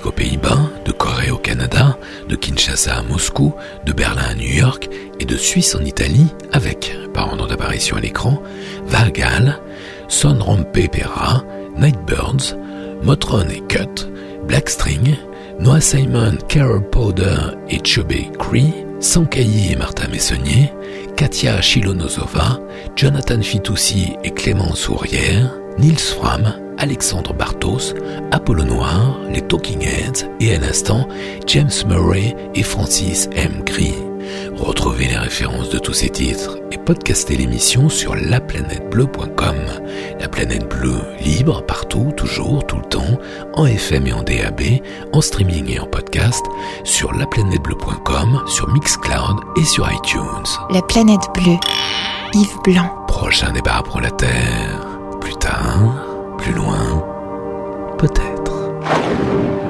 aux 0.05 0.11
Pays-Bas, 0.11 0.69
de 0.85 0.91
Corée 0.91 1.31
au 1.31 1.37
Canada, 1.37 1.97
de 2.27 2.35
Kinshasa 2.35 2.97
à 2.97 3.01
Moscou, 3.01 3.53
de 3.85 3.91
Berlin 3.91 4.23
à 4.29 4.35
New 4.35 4.47
York 4.47 4.89
et 5.19 5.25
de 5.25 5.35
Suisse 5.35 5.75
en 5.75 5.83
Italie 5.83 6.27
avec, 6.51 6.95
par 7.13 7.29
ordre 7.29 7.47
d'apparition 7.47 7.97
à 7.97 7.99
l'écran, 7.99 8.41
Vargal, 8.85 9.59
Son 10.07 10.37
Rompe 10.39 10.71
Pera, 10.91 11.43
Nightbirds, 11.77 12.55
Motron 13.03 13.47
et 13.49 13.61
Cut, 13.67 14.07
Blackstring, 14.47 15.15
Noah 15.59 15.81
Simon, 15.81 16.37
Carol 16.47 16.87
Powder 16.89 17.37
et 17.69 17.79
Chubby 17.83 18.29
Cree, 18.37 18.73
Sankayi 18.99 19.71
et 19.71 19.75
Martha 19.75 20.07
Messonnier, 20.07 20.71
Katia 21.15 21.61
Chilonosova, 21.61 22.59
Jonathan 22.95 23.41
Fitoussi 23.41 24.13
et 24.23 24.31
Clémence 24.31 24.87
Ourrière, 24.87 25.51
Nils 25.79 25.99
Fram, 25.99 26.53
Alexandre 26.79 27.33
Bartos, 27.33 27.93
Apollo 28.31 28.63
Noir, 28.63 29.19
les 29.29 29.41
Talking 29.41 29.83
Heads 29.83 30.29
et 30.39 30.55
à 30.55 30.59
l'instant 30.59 31.07
James 31.45 31.69
Murray 31.87 32.35
et 32.55 32.63
Francis 32.63 33.29
M. 33.35 33.63
Gris. 33.65 33.95
Retrouvez 34.57 35.07
les 35.07 35.17
références 35.17 35.69
de 35.69 35.79
tous 35.79 35.93
ces 35.93 36.09
titres 36.09 36.57
et 36.71 36.77
podcastez 36.77 37.35
l'émission 37.35 37.89
sur 37.89 38.15
laplanètebleu.com. 38.15 39.55
La 40.19 40.27
planète 40.27 40.67
bleue, 40.69 41.01
libre, 41.21 41.63
partout, 41.65 42.11
toujours, 42.15 42.65
tout 42.65 42.77
le 42.77 42.83
temps, 42.83 43.19
en 43.53 43.65
FM 43.65 44.07
et 44.07 44.13
en 44.13 44.23
DAB, 44.23 44.61
en 45.13 45.21
streaming 45.21 45.69
et 45.69 45.79
en 45.79 45.85
podcast, 45.85 46.45
sur 46.83 47.13
laplanètebleu.com, 47.13 48.43
sur 48.47 48.69
Mixcloud 48.69 49.39
et 49.57 49.65
sur 49.65 49.89
iTunes. 49.91 50.21
La 50.69 50.81
planète 50.81 51.27
bleue. 51.33 51.57
Yves 52.33 52.59
Blanc. 52.63 52.89
Prochain 53.07 53.51
débat 53.51 53.81
pour 53.83 54.01
la 54.01 54.11
Terre. 54.11 54.85
Plus 55.19 55.35
tard, 55.35 56.08
plus 56.39 56.53
loin, 56.53 57.03
peut-être. 57.97 59.68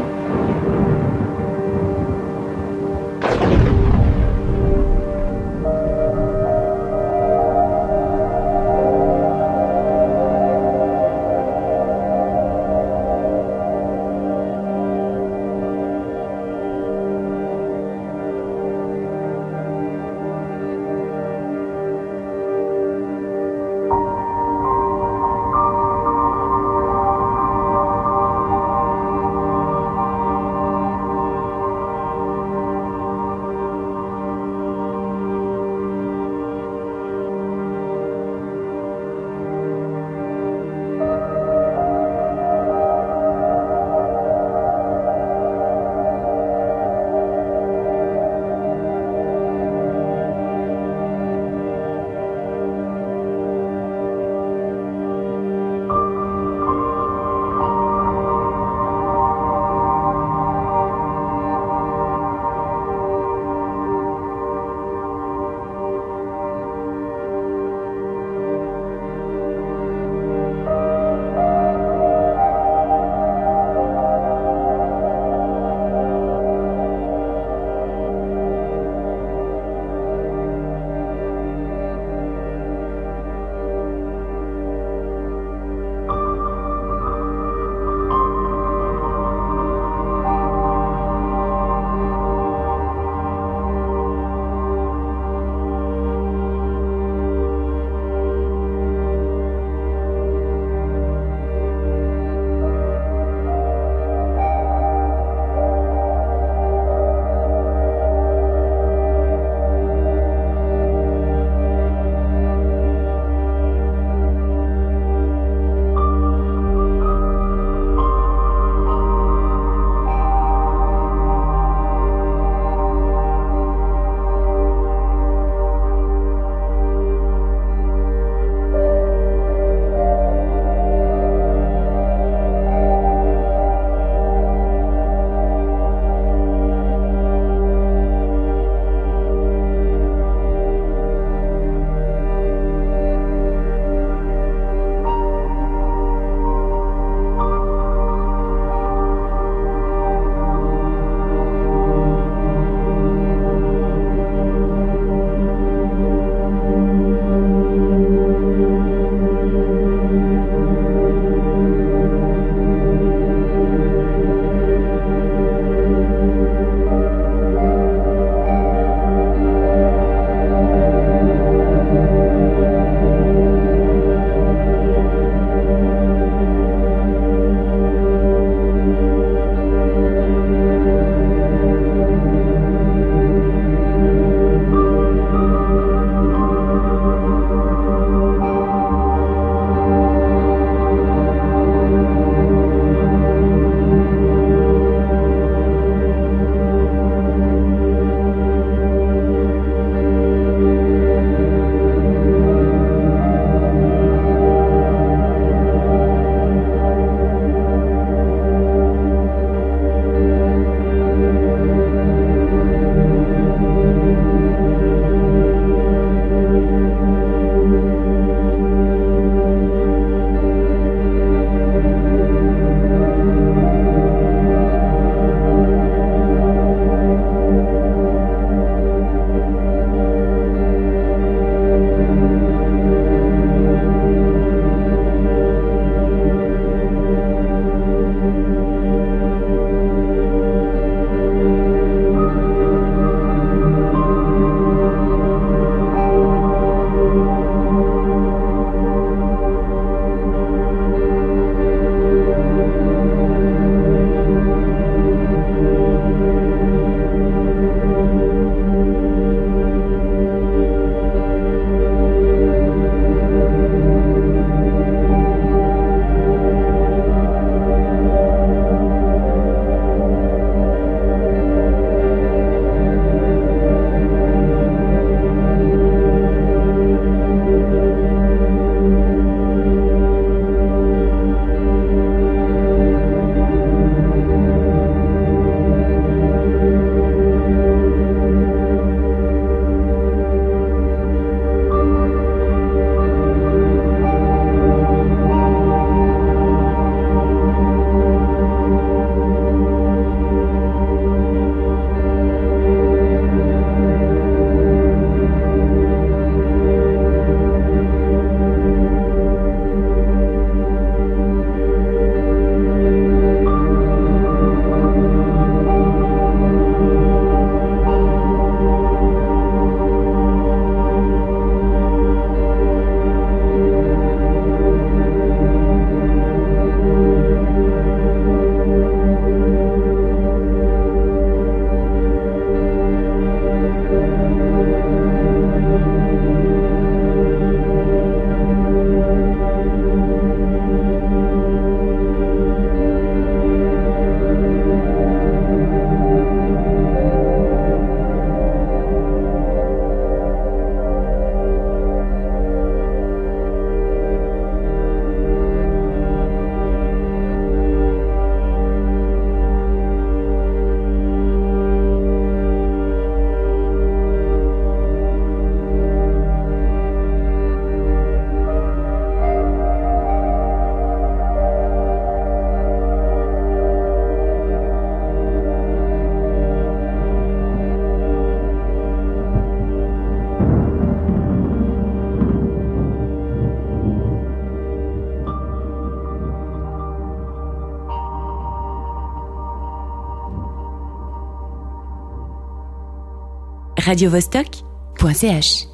radiovostok.ch 393.89 395.68